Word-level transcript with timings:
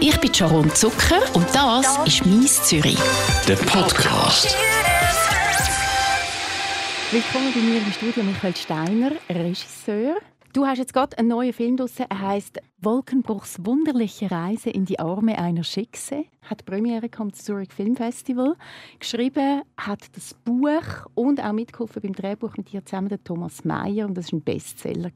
Ich 0.00 0.16
bin 0.20 0.32
Sharon 0.32 0.70
Zucker 0.70 1.20
und 1.34 1.46
das 1.52 1.98
ist 2.06 2.24
«Mies 2.24 2.62
Zürich». 2.62 2.98
Der 3.48 3.56
Podcast. 3.56 4.56
Willkommen 7.10 7.52
bei 7.52 7.60
mir 7.60 7.78
im 7.78 7.92
Studio 7.92 8.22
Michael 8.22 8.54
Steiner, 8.54 9.12
Regisseur. 9.28 10.16
Du 10.52 10.64
hast 10.64 10.78
jetzt 10.78 10.92
gerade 10.92 11.18
einen 11.18 11.28
neuen 11.28 11.52
Film 11.52 11.76
draussen. 11.76 12.06
Er 12.08 12.20
heißt 12.20 12.60
Wolkenbruchs 12.80 13.56
wunderliche 13.64 14.30
Reise 14.30 14.70
in 14.70 14.84
die 14.84 15.00
Arme 15.00 15.36
einer 15.36 15.64
Schickse. 15.64 16.24
Hat 16.42 16.64
Premiere 16.64 17.08
kommt 17.08 17.34
Zurich 17.34 17.72
Film 17.72 17.96
Festival. 17.96 18.54
Geschrieben 19.00 19.62
hat 19.76 20.00
das 20.14 20.34
Buch 20.44 21.06
und 21.14 21.42
auch 21.42 21.52
mitgeholfen 21.52 22.02
beim 22.02 22.12
Drehbuch 22.12 22.56
mit 22.56 22.70
dir 22.72 22.84
zusammen 22.84 23.08
der 23.08 23.22
Thomas 23.24 23.64
Mayer 23.64 24.06
und 24.06 24.14
das 24.14 24.32
war 24.32 24.38
ein 24.38 24.42
Bestseller 24.42 25.10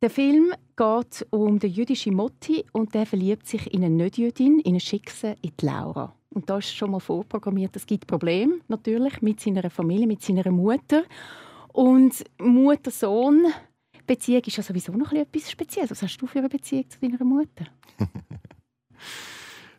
Der 0.00 0.10
Film 0.10 0.52
geht 0.76 1.26
um 1.30 1.58
den 1.58 1.72
jüdischen 1.72 2.14
Motti 2.14 2.64
und 2.72 2.94
der 2.94 3.04
verliebt 3.04 3.48
sich 3.48 3.74
in 3.74 3.82
eine 3.82 3.94
Nicht-Jüdin, 3.94 4.60
in 4.60 4.70
eine 4.70 4.80
Schickse, 4.80 5.34
in 5.42 5.50
die 5.60 5.66
Laura. 5.66 6.14
Und 6.30 6.48
da 6.48 6.58
ist 6.58 6.72
schon 6.72 6.92
mal 6.92 7.00
vorprogrammiert, 7.00 7.74
es 7.74 7.84
gibt 7.84 8.06
Probleme 8.06 8.60
natürlich 8.68 9.20
mit 9.22 9.40
seiner 9.40 9.68
Familie, 9.70 10.06
mit 10.06 10.22
seiner 10.22 10.48
Mutter. 10.52 11.02
Und 11.72 12.22
Mutter-Sohn 12.38 13.46
Beziehung 14.06 14.42
ist 14.44 14.56
ja 14.56 14.62
sowieso 14.62 14.92
noch 14.92 15.10
etwas 15.10 15.50
Spezielles. 15.50 15.90
Was 15.90 16.02
hast 16.02 16.16
du 16.18 16.28
für 16.28 16.38
eine 16.38 16.48
Beziehung 16.48 16.88
zu 16.88 17.00
deiner 17.00 17.24
Mutter? 17.24 17.66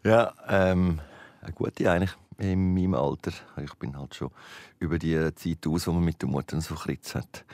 ja, 0.04 0.34
ähm, 0.50 1.00
eine 1.42 1.54
gute 1.54 1.90
eigentlich 1.90 2.12
in 2.38 2.74
meinem 2.74 2.94
Alter. 2.94 3.32
Ich 3.64 3.74
bin 3.76 3.98
halt 3.98 4.16
schon 4.16 4.32
über 4.80 5.00
die 5.00 5.34
Zeit 5.34 5.66
aus, 5.66 5.88
wo 5.88 5.94
man 5.94 6.04
mit 6.04 6.22
der 6.22 6.28
Mutter 6.28 6.60
so 6.60 6.76
Kritz 6.76 7.16
hat. 7.16 7.46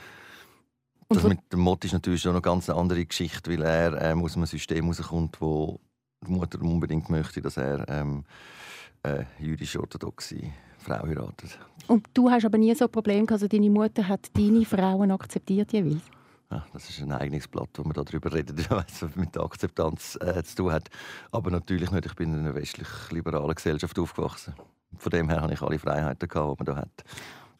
Das 1.08 1.22
mit 1.24 1.40
der 1.50 1.58
Mutter 1.58 1.86
ist 1.86 1.92
natürlich 1.92 2.22
schon 2.22 2.32
eine 2.32 2.42
ganz 2.42 2.68
andere 2.68 3.04
Geschichte, 3.04 3.50
weil 3.50 3.62
er 3.62 4.00
ähm, 4.02 4.24
aus 4.24 4.36
einem 4.36 4.46
System 4.46 4.84
herauskommt, 4.84 5.40
wo 5.40 5.80
die 6.26 6.30
Mutter 6.30 6.60
unbedingt 6.60 7.10
möchte, 7.10 7.40
dass 7.40 7.56
er 7.56 7.88
ähm, 7.88 8.24
eine 9.02 9.26
jüdisch-orthodoxe 9.38 10.52
Frau 10.78 11.06
heiratet. 11.06 11.58
Und 11.86 12.06
du 12.14 12.30
hast 12.30 12.44
aber 12.44 12.58
nie 12.58 12.74
so 12.74 12.86
ein 12.86 12.90
Problem 12.90 13.26
gehabt, 13.26 13.42
also 13.42 13.48
deine 13.48 13.70
Mutter 13.70 14.06
hat 14.06 14.30
deine 14.36 14.64
Frauen 14.64 15.10
akzeptiert 15.10 15.72
jeweils? 15.72 16.02
Ja, 16.50 16.64
das 16.72 16.88
ist 16.88 17.00
ein 17.02 17.10
eigenes 17.10 17.48
Blatt, 17.48 17.70
wo 17.74 17.82
man 17.82 17.92
darüber 17.92 18.32
redet, 18.32 18.70
was 18.70 19.16
mit 19.16 19.34
der 19.34 19.42
Akzeptanz 19.42 20.16
äh, 20.20 20.42
zu 20.44 20.56
tun 20.56 20.72
hat. 20.72 20.88
Aber 21.32 21.50
natürlich 21.50 21.90
nicht. 21.90 22.06
Ich 22.06 22.14
bin 22.14 22.32
in 22.32 22.40
einer 22.40 22.54
westlich-liberalen 22.54 23.54
Gesellschaft 23.54 23.98
aufgewachsen. 23.98 24.54
Von 24.96 25.10
dem 25.10 25.28
her 25.28 25.42
hatte 25.42 25.54
ich 25.54 25.62
alle 25.62 25.78
Freiheiten, 25.78 26.28
die 26.28 26.38
man 26.38 26.56
da 26.64 26.76
hat. 26.76 27.04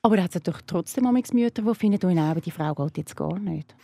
Aber 0.06 0.22
hat 0.22 0.36
es 0.36 0.42
doch 0.44 0.60
trotzdem 0.64 1.12
Mütter, 1.12 1.62
die 1.62 1.74
finden, 1.74 2.16
oh, 2.16 2.34
die 2.40 2.50
Frau 2.52 2.74
geht 2.76 2.98
jetzt 2.98 3.16
gar 3.16 3.36
nicht. 3.40 3.74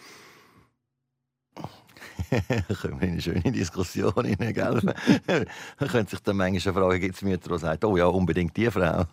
da 2.30 2.74
können 2.80 3.00
wir 3.00 3.08
in 3.08 3.14
eine 3.14 3.20
schöne 3.20 3.50
Diskussion 3.50 4.12
rein, 4.14 4.36
gell? 4.38 4.94
Man 5.80 5.88
könnte 5.88 6.12
sich 6.12 6.20
dann 6.20 6.36
manchmal 6.36 6.74
fragen, 6.74 7.00
gibt 7.00 7.16
es 7.16 7.22
Mütter, 7.22 7.52
die 7.52 7.58
sagen, 7.58 7.84
oh 7.86 7.96
ja, 7.96 8.06
unbedingt 8.06 8.56
die 8.56 8.70
Frau. 8.70 9.06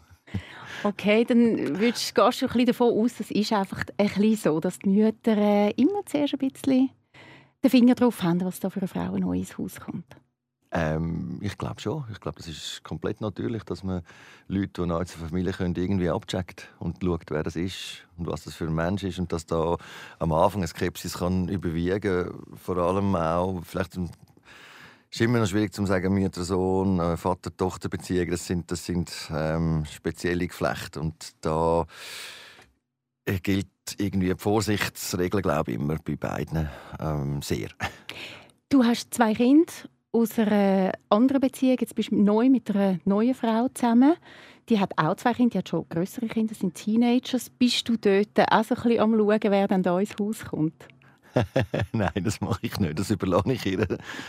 Okay, 0.83 1.25
dann 1.25 1.79
gehst 1.79 2.15
du 2.15 2.21
ein 2.21 2.29
bisschen 2.29 2.65
davon 2.67 2.93
aus, 2.93 3.19
es 3.19 3.31
ist 3.31 3.53
einfach 3.53 3.85
ein 3.97 4.05
bisschen 4.05 4.35
so, 4.35 4.59
dass 4.59 4.77
die 4.77 4.89
Mütter 4.89 5.35
äh, 5.35 5.71
immer 5.77 6.05
zuerst 6.05 6.35
ein 6.35 6.47
bisschen 6.47 6.91
den 7.63 7.71
Finger 7.71 7.95
drauf 7.95 8.21
haben, 8.21 8.41
was 8.41 8.59
da 8.59 8.69
für 8.69 8.81
eine 8.81 8.87
Frau 8.87 9.17
neu 9.17 9.39
ins 9.39 9.57
Haus 9.57 9.79
kommt. 9.79 10.15
Ähm, 10.71 11.39
ich 11.41 11.57
glaube 11.57 11.81
schon. 11.81 12.05
Ich 12.11 12.19
glaube, 12.19 12.39
es 12.39 12.47
ist 12.47 12.83
komplett 12.83 13.21
natürlich, 13.21 13.63
dass 13.63 13.83
man 13.83 14.01
Leute, 14.47 14.83
die 14.83 14.87
neu 14.87 15.03
zur 15.03 15.27
Familie 15.27 15.51
kommen, 15.51 15.73
irgendwie 15.75 16.09
abcheckt 16.09 16.69
und 16.77 16.97
schaut, 17.03 17.23
wer 17.29 17.43
das 17.43 17.55
ist 17.55 18.05
und 18.17 18.27
was 18.27 18.43
das 18.43 18.53
für 18.53 18.65
ein 18.65 18.75
Mensch 18.75 19.03
ist 19.03 19.17
und 19.17 19.31
dass 19.31 19.45
da 19.45 19.77
am 20.19 20.31
Anfang 20.31 20.61
eine 20.61 20.67
Skepsis 20.67 21.17
kann 21.17 21.47
überwiegen, 21.47 22.31
vor 22.55 22.77
allem 22.77 23.15
auch 23.15 23.61
vielleicht 23.63 23.97
ist 25.11 25.21
immer 25.21 25.39
noch 25.39 25.47
schwierig 25.47 25.73
zu 25.73 25.85
sagen, 25.87 26.13
Mutter-Sohn, 26.13 26.99
äh, 26.99 27.17
Vater-Tochter-Beziehungen, 27.17 28.29
das 28.29 28.45
sind, 28.45 28.71
das 28.71 28.85
sind 28.85 29.11
ähm, 29.33 29.83
spezielle 29.91 30.47
Geflechte. 30.47 30.99
Und 30.99 31.33
da 31.41 31.87
äh, 33.25 33.39
gilt 33.39 33.67
irgendwie 33.97 34.29
die 34.29 34.37
Vorsichtsregel, 34.37 35.41
glaube 35.41 35.71
ich, 35.71 35.79
immer 35.79 35.97
bei 35.97 36.15
beiden 36.15 36.69
ähm, 36.99 37.41
sehr. 37.41 37.69
Du 38.69 38.83
hast 38.83 39.15
zwei 39.15 39.33
Kinder 39.33 39.73
aus 40.11 40.39
einer 40.39 40.91
anderen 41.09 41.41
Beziehung. 41.41 41.77
Jetzt 41.79 41.95
bist 41.95 42.11
du 42.11 42.15
neu 42.15 42.49
mit 42.49 42.69
einer 42.69 42.99
neuen 43.05 43.35
Frau 43.35 43.67
zusammen. 43.73 44.15
Die 44.69 44.79
hat 44.79 44.93
auch 44.97 45.15
zwei 45.15 45.33
Kinder, 45.33 45.51
die 45.51 45.57
hat 45.59 45.69
schon 45.69 45.89
größere 45.89 46.27
Kinder, 46.27 46.53
sind 46.53 46.75
Teenagers. 46.75 47.49
Bist 47.49 47.87
du 47.89 47.97
dort 47.97 48.39
auch 48.51 48.63
so 48.63 48.75
ein 48.75 48.81
bisschen 48.83 48.99
am 48.99 49.17
Schauen, 49.17 49.39
wer 49.43 49.67
dann 49.67 49.83
da 49.83 49.99
ins 49.99 50.15
Haus 50.19 50.45
kommt? 50.45 50.87
Nein, 51.93 52.23
das 52.23 52.41
mache 52.41 52.59
ich 52.63 52.79
nicht. 52.79 52.97
Das 52.97 53.11
überlasse 53.11 53.53
ich 53.53 53.65
ihr. 53.65 53.85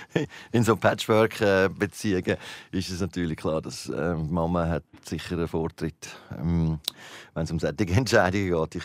In 0.53 0.63
so 0.63 0.77
Patchwork-Beziehungen 0.77 2.37
ist 2.73 2.91
es 2.91 3.01
natürlich 3.01 3.39
klar, 3.39 3.63
dass 3.63 3.89
äh, 3.89 4.15
Mama 4.15 4.69
hat 4.69 4.85
sicher 5.05 5.37
einen 5.37 5.49
Vortritt, 5.49 6.09
ähm, 6.39 6.79
wenn 7.35 7.45
es 7.45 7.51
um 7.51 7.59
solche 7.59 7.87
Entscheidungen 7.87 8.51
geht. 8.51 8.75
Ich 8.77 8.85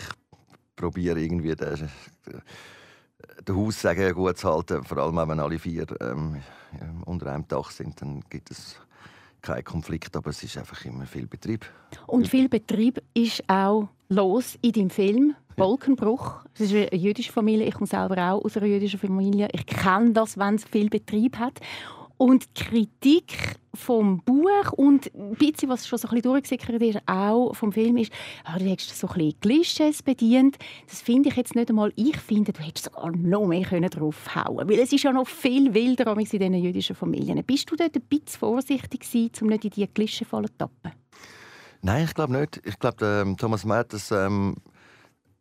probiere 0.75 1.19
irgendwie 1.19 1.55
den, 1.55 1.89
den 3.47 3.56
Haussagen 3.56 4.13
gut 4.13 4.38
zu 4.38 4.50
halten, 4.50 4.84
vor 4.84 4.97
allem 4.97 5.29
wenn 5.29 5.40
alle 5.40 5.59
vier 5.59 5.85
ähm, 6.01 6.41
unter 7.06 7.28
einem 7.28 7.47
Dach 7.47 7.72
sind, 7.72 8.01
dann 8.01 8.23
gibt 8.29 8.51
es 8.51 8.75
keinen 9.41 9.63
Konflikt, 9.63 10.16
aber 10.16 10.31
es 10.31 10.44
ist 10.44 10.57
einfach 10.57 10.84
immer 10.85 11.06
viel 11.06 11.28
Betrieb. 11.28 11.66
Und 12.07 12.28
viel 12.28 12.50
Betrieb 12.50 13.01
ist 13.13 13.44
auch 13.47 13.90
los 14.09 14.57
in 14.62 14.72
deinem 14.72 14.90
Film. 14.90 15.35
Wolkenbruch. 15.57 16.44
Es 16.53 16.62
ist 16.62 16.73
eine 16.73 16.96
jüdische 16.96 17.31
Familie. 17.31 17.66
Ich 17.68 17.75
komme 17.75 17.88
selber 17.88 18.18
auch 18.31 18.44
aus 18.44 18.57
einer 18.57 18.66
jüdischen 18.66 19.00
Familie. 19.00 19.47
Ich 19.53 19.66
kenne 19.66 20.12
das, 20.12 20.38
wenn 20.38 20.56
es 20.56 20.66
viel 20.66 20.90
Betrieb 20.90 21.38
hat. 21.38 21.62
Und 22.17 22.45
die 22.57 22.63
Kritik 22.63 23.57
vom 23.73 24.21
Buch 24.21 24.71
und 24.71 25.13
ein 25.13 25.35
bisschen, 25.35 25.69
was 25.69 25.87
schon 25.87 25.99
so 25.99 26.07
ein 26.07 26.15
bisschen 26.15 26.31
durchgesickert 26.31 26.81
ist, 26.81 26.99
auch 27.07 27.53
vom 27.53 27.71
Film, 27.71 27.97
ist, 27.97 28.11
ja, 28.45 28.57
du 28.57 28.65
hättest 28.65 28.97
so 28.97 29.07
ein 29.07 29.15
bisschen 29.15 29.39
Klischees 29.41 30.03
bedient. 30.03 30.57
Das 30.87 31.01
finde 31.01 31.29
ich 31.29 31.35
jetzt 31.35 31.55
nicht 31.55 31.69
einmal. 31.69 31.91
Ich 31.95 32.17
finde, 32.17 32.53
du 32.53 32.61
hättest 32.61 32.85
sogar 32.85 33.11
noch 33.11 33.45
mehr 33.45 33.65
draufhauen 33.65 34.57
können. 34.57 34.69
Weil 34.69 34.79
es 34.79 34.93
ist 34.93 35.03
ja 35.03 35.11
noch 35.11 35.27
viel 35.27 35.73
wilder 35.73 36.15
in 36.17 36.23
diesen 36.23 36.53
jüdischen 36.53 36.95
Familien. 36.95 37.43
Bist 37.43 37.69
du 37.69 37.75
dort 37.75 37.95
ein 37.95 38.01
bisschen 38.01 38.39
vorsichtig 38.39 39.01
gewesen, 39.01 39.31
um 39.41 39.47
nicht 39.47 39.65
in 39.65 39.71
diese 39.71 39.87
Klischeefalle 39.87 40.47
zu 40.47 40.57
tappen? 40.57 40.91
Nein, 41.81 42.05
ich 42.05 42.13
glaube 42.13 42.37
nicht. 42.37 42.61
Ich 42.65 42.79
glaube, 42.79 43.05
ähm, 43.05 43.37
Thomas 43.37 43.65
Merz 43.65 43.89
das 43.89 44.11
ähm, 44.11 44.55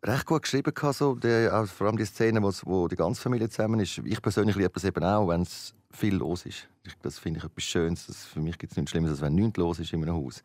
recht 0.04 0.26
gut 0.26 0.42
geschrieben. 0.42 0.72
So, 0.92 1.14
die, 1.14 1.28
also 1.28 1.72
vor 1.72 1.86
allem 1.86 1.96
die 1.96 2.04
Szene, 2.04 2.42
wo, 2.42 2.50
wo 2.64 2.88
die 2.88 2.96
ganze 2.96 3.22
Familie 3.22 3.48
zusammen 3.48 3.80
ist. 3.80 3.98
Ich 4.04 4.20
persönlich 4.20 4.56
liebe 4.56 4.70
das 4.74 4.84
eben 4.84 5.02
auch, 5.04 5.28
wenn 5.28 5.42
es 5.42 5.74
viel 5.94 6.16
los 6.16 6.46
ist. 6.46 6.68
Das 7.02 7.18
finde 7.18 7.38
ich 7.38 7.44
etwas 7.44 7.64
Schönes. 7.64 8.06
Das, 8.06 8.24
für 8.24 8.40
mich 8.40 8.58
gibt 8.58 8.72
es 8.72 8.76
nichts 8.76 8.90
Schlimmes, 8.90 9.10
als 9.10 9.20
wenn 9.20 9.34
nichts 9.34 9.56
los 9.56 9.78
ist 9.78 9.92
in 9.92 10.02
einem 10.02 10.14
Haus. 10.14 10.42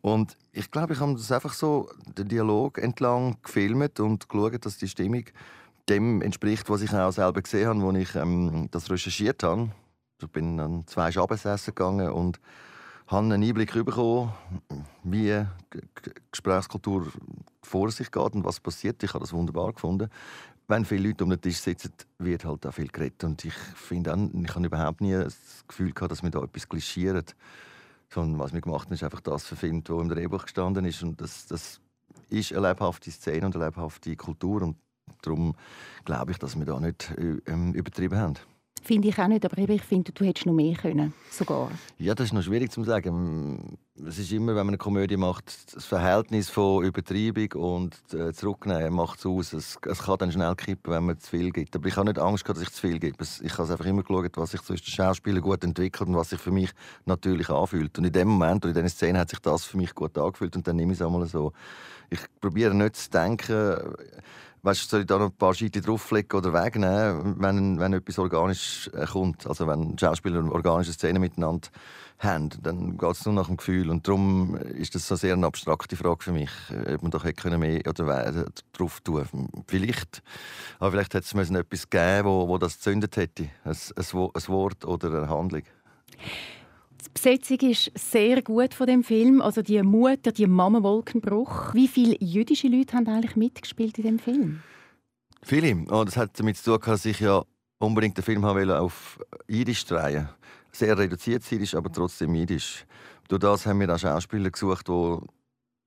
Und 0.00 0.36
ich 0.52 0.70
glaube, 0.70 0.92
ich 0.92 1.00
habe 1.00 1.14
das 1.14 1.32
einfach 1.32 1.54
so 1.54 1.88
den 2.18 2.28
Dialog 2.28 2.78
entlang 2.78 3.38
gefilmt 3.42 4.00
und 4.00 4.28
geschaut, 4.28 4.64
dass 4.64 4.76
die 4.76 4.88
Stimmung 4.88 5.24
dem 5.88 6.22
entspricht, 6.22 6.68
was 6.70 6.82
ich 6.82 6.92
auch 6.92 7.10
selber 7.10 7.42
gesehen 7.42 7.68
habe, 7.68 7.86
als 7.86 7.98
ich 7.98 8.14
ähm, 8.14 8.68
das 8.70 8.90
recherchiert 8.90 9.42
habe. 9.42 9.70
Ich 10.20 10.28
bin 10.28 10.60
an 10.60 10.86
zwei 10.86 11.10
Schabensessen 11.10 11.74
gegangen 11.74 12.10
und 12.10 12.40
habe 13.06 13.24
einen 13.24 13.42
Einblick 13.42 13.72
bekommen, 13.72 14.32
wie 15.02 15.44
die 15.72 15.80
Gesprächskultur 16.30 17.12
vor 17.62 17.90
sich 17.90 18.10
geht 18.10 18.34
und 18.34 18.44
was 18.44 18.60
passiert. 18.60 19.02
Ich 19.02 19.12
habe 19.12 19.24
das 19.24 19.32
wunderbar 19.32 19.72
gefunden. 19.72 20.08
Wenn 20.66 20.84
viele 20.84 21.08
Leute 21.08 21.24
um 21.24 21.30
den 21.30 21.40
Tisch 21.40 21.58
sitzen, 21.58 21.92
wird 22.18 22.44
halt 22.44 22.66
auch 22.66 22.72
viel 22.72 22.88
geredet. 22.88 23.22
Und 23.24 23.44
ich 23.44 23.52
finde 23.52 24.10
ich 24.42 24.54
habe 24.54 24.66
überhaupt 24.66 25.00
nie 25.00 25.12
das 25.12 25.64
Gefühl 25.68 25.92
gehabt, 25.92 26.12
dass 26.12 26.22
wir 26.22 26.30
da 26.30 26.42
etwas 26.42 26.68
klischieren. 26.68 27.24
Sondern 28.08 28.38
was 28.38 28.52
wir 28.52 28.60
gemacht 28.60 28.86
haben, 28.86 28.94
ist 28.94 29.04
einfach 29.04 29.20
das 29.20 29.44
verfilmt, 29.44 29.90
was 29.90 30.02
im 30.02 30.08
Drehbuch 30.08 30.44
gestanden 30.44 30.84
ist. 30.84 31.02
Und 31.02 31.20
das, 31.20 31.46
das 31.46 31.80
ist 32.30 32.52
eine 32.52 32.68
lebhafte 32.68 33.10
Szene 33.10 33.46
und 33.46 33.56
eine 33.56 33.66
lebhafte 33.66 34.16
Kultur. 34.16 34.62
Und 34.62 34.76
darum 35.22 35.54
glaube 36.04 36.32
ich, 36.32 36.38
dass 36.38 36.56
wir 36.58 36.64
da 36.64 36.80
nicht 36.80 37.10
äh, 37.10 37.40
übertrieben 37.72 38.18
haben. 38.18 38.34
Finde 38.84 39.08
ich 39.08 39.18
auch 39.18 39.28
nicht, 39.28 39.42
aber 39.46 39.56
ich 39.56 39.82
finde, 39.82 40.12
du 40.12 40.26
hättest 40.26 40.44
noch 40.44 40.52
mehr 40.52 40.76
können, 40.76 41.14
sogar. 41.30 41.70
Ja, 41.96 42.14
das 42.14 42.26
ist 42.26 42.32
noch 42.34 42.42
schwierig 42.42 42.70
zu 42.70 42.84
sagen. 42.84 43.78
Es 44.06 44.18
ist 44.18 44.30
immer, 44.30 44.48
wenn 44.48 44.66
man 44.66 44.68
eine 44.68 44.76
Komödie 44.76 45.16
macht, 45.16 45.74
das 45.74 45.86
Verhältnis 45.86 46.50
von 46.50 46.84
Übertreibung 46.84 47.52
und 47.52 47.94
äh, 48.12 48.34
Zurücknehmen 48.34 48.92
macht 48.92 49.20
es 49.20 49.26
aus. 49.26 49.54
Es, 49.54 49.78
es, 49.88 50.02
kann 50.02 50.18
dann 50.18 50.32
schnell 50.32 50.54
kippen, 50.54 50.92
wenn 50.92 51.06
man 51.06 51.18
zu 51.18 51.30
viel 51.30 51.50
gibt. 51.50 51.74
Aber 51.74 51.88
ich 51.88 51.96
habe 51.96 52.08
nicht 52.08 52.18
Angst 52.18 52.44
gehabt, 52.44 52.58
dass 52.58 52.68
ich 52.68 52.74
zu 52.74 52.82
viel 52.82 52.98
gebe. 52.98 53.16
Ich 53.22 53.56
habe 53.56 53.72
einfach 53.72 53.86
immer 53.86 54.02
geschaut, 54.02 54.36
was 54.36 54.50
sich 54.50 54.60
zwischen 54.60 54.84
den 54.84 54.92
Schauspielern 54.92 55.40
gut 55.40 55.64
entwickelt 55.64 56.06
und 56.10 56.16
was 56.16 56.28
sich 56.28 56.40
für 56.40 56.50
mich 56.50 56.70
natürlich 57.06 57.48
anfühlt. 57.48 57.96
Und 57.96 58.04
in 58.04 58.12
dem 58.12 58.28
Moment 58.28 58.66
und 58.66 58.72
in 58.72 58.74
dieser 58.74 58.88
Szene 58.90 59.20
hat 59.20 59.30
sich 59.30 59.38
das 59.38 59.64
für 59.64 59.78
mich 59.78 59.94
gut 59.94 60.18
angefühlt 60.18 60.56
und 60.56 60.68
dann 60.68 60.76
nehme 60.76 60.92
ich 60.92 61.00
es 61.00 61.06
einmal 61.06 61.24
so. 61.24 61.54
Ich 62.10 62.20
probiere 62.38 62.74
nicht 62.74 62.96
zu 62.96 63.10
denken, 63.10 63.76
weißt, 64.64 64.88
soll 64.88 65.00
ich 65.00 65.06
da 65.06 65.18
noch 65.18 65.26
ein 65.26 65.36
paar 65.36 65.54
Scheite 65.54 65.80
drauflegen 65.80 66.38
oder 66.38 66.52
wegnehmen, 66.52 67.36
wenn, 67.38 67.78
wenn 67.78 67.92
etwas 67.92 68.18
organisch 68.18 68.90
äh, 68.94 69.04
kommt. 69.06 69.46
Also 69.46 69.66
wenn 69.66 69.98
Schauspieler 69.98 70.50
organische 70.50 70.92
Szenen 70.92 71.20
miteinander 71.20 71.68
haben, 72.18 72.50
dann 72.62 72.96
geht 72.96 73.10
es 73.10 73.26
nur 73.26 73.34
nach 73.34 73.46
dem 73.46 73.58
Gefühl. 73.58 73.90
Und 73.90 74.08
darum 74.08 74.56
ist 74.56 74.94
das 74.94 75.06
so 75.06 75.16
sehr 75.16 75.34
eine 75.34 75.46
abstrakte 75.46 75.96
Frage 75.96 76.24
für 76.24 76.32
mich, 76.32 76.50
ob 76.94 77.02
man 77.02 77.10
doch 77.10 77.24
hätte 77.24 77.56
mehr 77.58 77.82
oder 77.86 78.06
weniger 78.06 78.46
drauf 78.72 79.00
tun 79.00 79.48
Vielleicht. 79.66 80.22
Aber 80.78 80.92
vielleicht 80.92 81.14
hätte 81.14 81.38
es 81.38 81.50
etwas 81.50 81.90
geben 81.90 82.24
wo, 82.24 82.48
wo 82.48 82.58
das 82.58 82.76
gezündet 82.76 83.16
hätte. 83.16 83.50
Ein, 83.64 83.72
ein, 83.72 84.30
ein 84.34 84.48
Wort 84.48 84.84
oder 84.84 85.08
eine 85.08 85.28
Handlung. 85.28 85.62
Besetzung 87.08 87.58
ist 87.60 87.90
sehr 87.94 88.42
gut 88.42 88.74
von 88.74 88.86
dem 88.86 89.02
Film. 89.04 89.40
Also 89.40 89.62
die 89.62 89.82
Mutter, 89.82 90.32
die 90.32 90.46
Mama 90.46 90.82
Wolkenbruch. 90.82 91.74
Wie 91.74 91.88
viele 91.88 92.16
jüdische 92.20 92.68
Leute 92.68 92.96
haben 92.96 93.08
eigentlich 93.08 93.36
mitgespielt 93.36 93.98
in 93.98 94.04
dem 94.04 94.18
Film? 94.18 94.62
Viele. 95.42 95.84
Oh, 95.90 96.04
das 96.04 96.16
hat 96.16 96.38
damit 96.38 96.56
zu 96.56 96.78
tun, 96.78 96.80
dass 96.86 97.04
ich 97.04 97.20
ja 97.20 97.42
unbedingt 97.78 98.16
den 98.16 98.24
Film 98.24 98.44
auf 98.44 99.18
Jiddisch 99.46 99.84
drehen 99.84 100.28
Sehr 100.72 100.96
reduziert 100.96 101.44
Jiddisch, 101.50 101.74
aber 101.74 101.92
trotzdem 101.92 102.34
Jiddisch. 102.34 102.86
Durch 103.28 103.40
das 103.40 103.66
haben 103.66 103.80
wir 103.80 103.94
auch 103.94 103.98
Schauspieler 103.98 104.50
gesucht, 104.50 104.88
die 104.88 105.18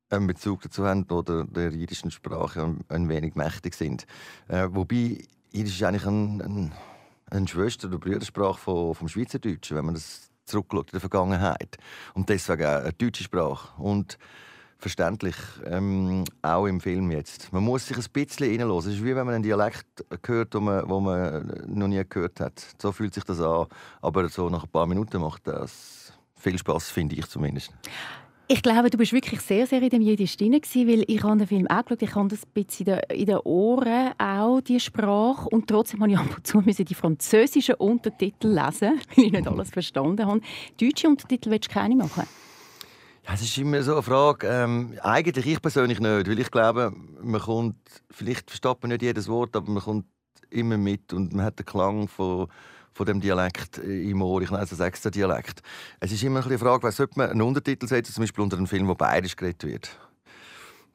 einen 0.09 0.27
Bezug 0.27 0.61
dazu 0.61 0.85
haben 0.85 1.03
oder 1.09 1.43
der 1.43 1.71
jiddischen 1.71 2.11
Sprache 2.11 2.75
ein 2.87 3.09
wenig 3.09 3.35
mächtig 3.35 3.73
sind. 3.73 4.05
Äh, 4.47 4.67
wobei 4.71 5.23
Jiddisch 5.51 5.75
ist 5.75 5.83
eigentlich 5.83 6.05
ein, 6.05 6.41
ein, 6.41 6.71
eine 7.29 7.47
Schwester- 7.47 7.87
oder 7.87 7.97
Brüdersprache 7.97 8.59
vom, 8.59 8.95
vom 8.95 9.07
Schweizerdeutschen, 9.07 9.75
wenn 9.75 9.85
man 9.85 9.95
das 9.95 10.29
zurückschaut 10.47 10.87
in 10.87 10.91
der 10.91 11.01
Vergangenheit. 11.01 11.77
Und 12.13 12.29
deswegen 12.29 12.65
auch 12.65 12.81
eine 12.81 12.93
deutsche 12.93 13.23
Sprache. 13.23 13.81
Und 13.81 14.17
verständlich, 14.79 15.35
ähm, 15.65 16.23
auch 16.41 16.65
im 16.67 16.79
Film 16.79 17.11
jetzt. 17.11 17.51
Man 17.51 17.63
muss 17.63 17.87
sich 17.87 17.97
ein 17.97 18.05
bisschen 18.13 18.49
reinhören. 18.49 18.77
Es 18.79 18.85
ist 18.85 19.03
wie 19.03 19.15
wenn 19.15 19.25
man 19.25 19.35
einen 19.35 19.43
Dialekt 19.43 20.05
hört, 20.25 20.53
den 20.53 20.63
man, 20.63 20.87
wo 20.87 20.99
man 20.99 21.63
noch 21.67 21.87
nie 21.87 22.03
gehört 22.07 22.39
hat. 22.39 22.63
So 22.79 22.91
fühlt 22.91 23.13
sich 23.13 23.23
das 23.23 23.41
an. 23.41 23.65
Aber 24.01 24.29
so 24.29 24.49
nach 24.49 24.63
ein 24.63 24.69
paar 24.69 24.87
Minuten 24.87 25.21
macht 25.21 25.47
das 25.47 26.13
viel 26.35 26.57
Spaß, 26.57 26.91
finde 26.91 27.15
ich 27.15 27.27
zumindest. 27.27 27.73
Ich 28.49 28.61
glaube, 28.61 28.89
du 28.89 28.97
bist 28.97 29.11
wirklich 29.11 29.41
sehr, 29.41 29.67
sehr 29.67 29.81
in 29.81 29.89
dem 29.89 30.01
Jiddisch 30.01 30.37
drin 30.37 30.53
weil 30.53 31.03
ich 31.05 31.21
habe 31.21 31.37
den 31.37 31.47
Film 31.47 31.67
auch 31.67 31.83
geschaut, 31.83 32.01
ich 32.01 32.15
habe 32.15 32.29
das 32.29 32.43
ein 32.43 32.51
bisschen 32.53 32.97
in 33.09 33.25
den 33.25 33.39
Ohren 33.39 34.13
auch, 34.17 34.61
die 34.61 34.79
Sprache. 34.79 35.49
Und 35.49 35.67
trotzdem 35.67 35.99
musste 35.99 36.13
ich 36.13 36.17
ab 36.17 36.33
und 36.37 36.47
zu 36.47 36.83
die 36.85 36.93
französischen 36.95 37.75
Untertitel 37.75 38.47
lesen, 38.47 39.01
weil 39.15 39.25
ich 39.25 39.31
nicht 39.33 39.47
alles 39.49 39.69
verstanden 39.69 40.25
habe. 40.25 40.39
Deutsche 40.79 41.09
Untertitel 41.09 41.49
willst 41.49 41.69
du 41.69 41.73
keine 41.73 41.97
machen? 41.97 42.23
Es 43.29 43.41
ist 43.41 43.57
immer 43.57 43.83
so 43.83 43.91
eine 43.91 44.01
Frage. 44.01 44.47
Ähm, 44.47 44.93
eigentlich 45.01 45.45
ich 45.45 45.61
persönlich 45.61 45.99
nicht, 45.99 46.27
weil 46.27 46.39
ich 46.39 46.49
glaube, 46.49 46.93
man 47.21 47.41
kommt, 47.41 47.75
vielleicht 48.11 48.49
versteht 48.49 48.77
man 48.81 48.91
nicht 48.91 49.01
jedes 49.01 49.27
Wort, 49.27 49.57
aber 49.57 49.69
man 49.69 49.83
kommt 49.83 50.05
immer 50.49 50.77
mit 50.77 51.11
und 51.11 51.33
man 51.33 51.43
hat 51.43 51.59
den 51.59 51.65
Klang 51.65 52.07
von 52.07 52.47
von 52.97 53.05
dem 53.05 53.21
Dialekt 53.21 53.77
im 53.77 54.21
Ohr. 54.21 54.41
Ich 54.41 54.49
nenne 54.49 54.63
es 54.63 54.73
einen 54.73 54.87
extra 54.87 55.11
Dialekt. 55.11 55.61
Es 55.99 56.11
ist 56.11 56.23
immer 56.23 56.43
eine 56.43 56.57
Frage, 56.57 56.91
sollte 56.91 57.13
man 57.17 57.29
einen 57.29 57.43
Untertitel 57.43 57.87
setzen, 57.87 58.11
zum 58.11 58.23
Beispiel 58.23 58.43
unter 58.43 58.57
einem 58.57 58.67
Film, 58.67 58.87
wo 58.87 58.95
beides 58.95 59.37
geredet 59.37 59.63
wird. 59.63 59.97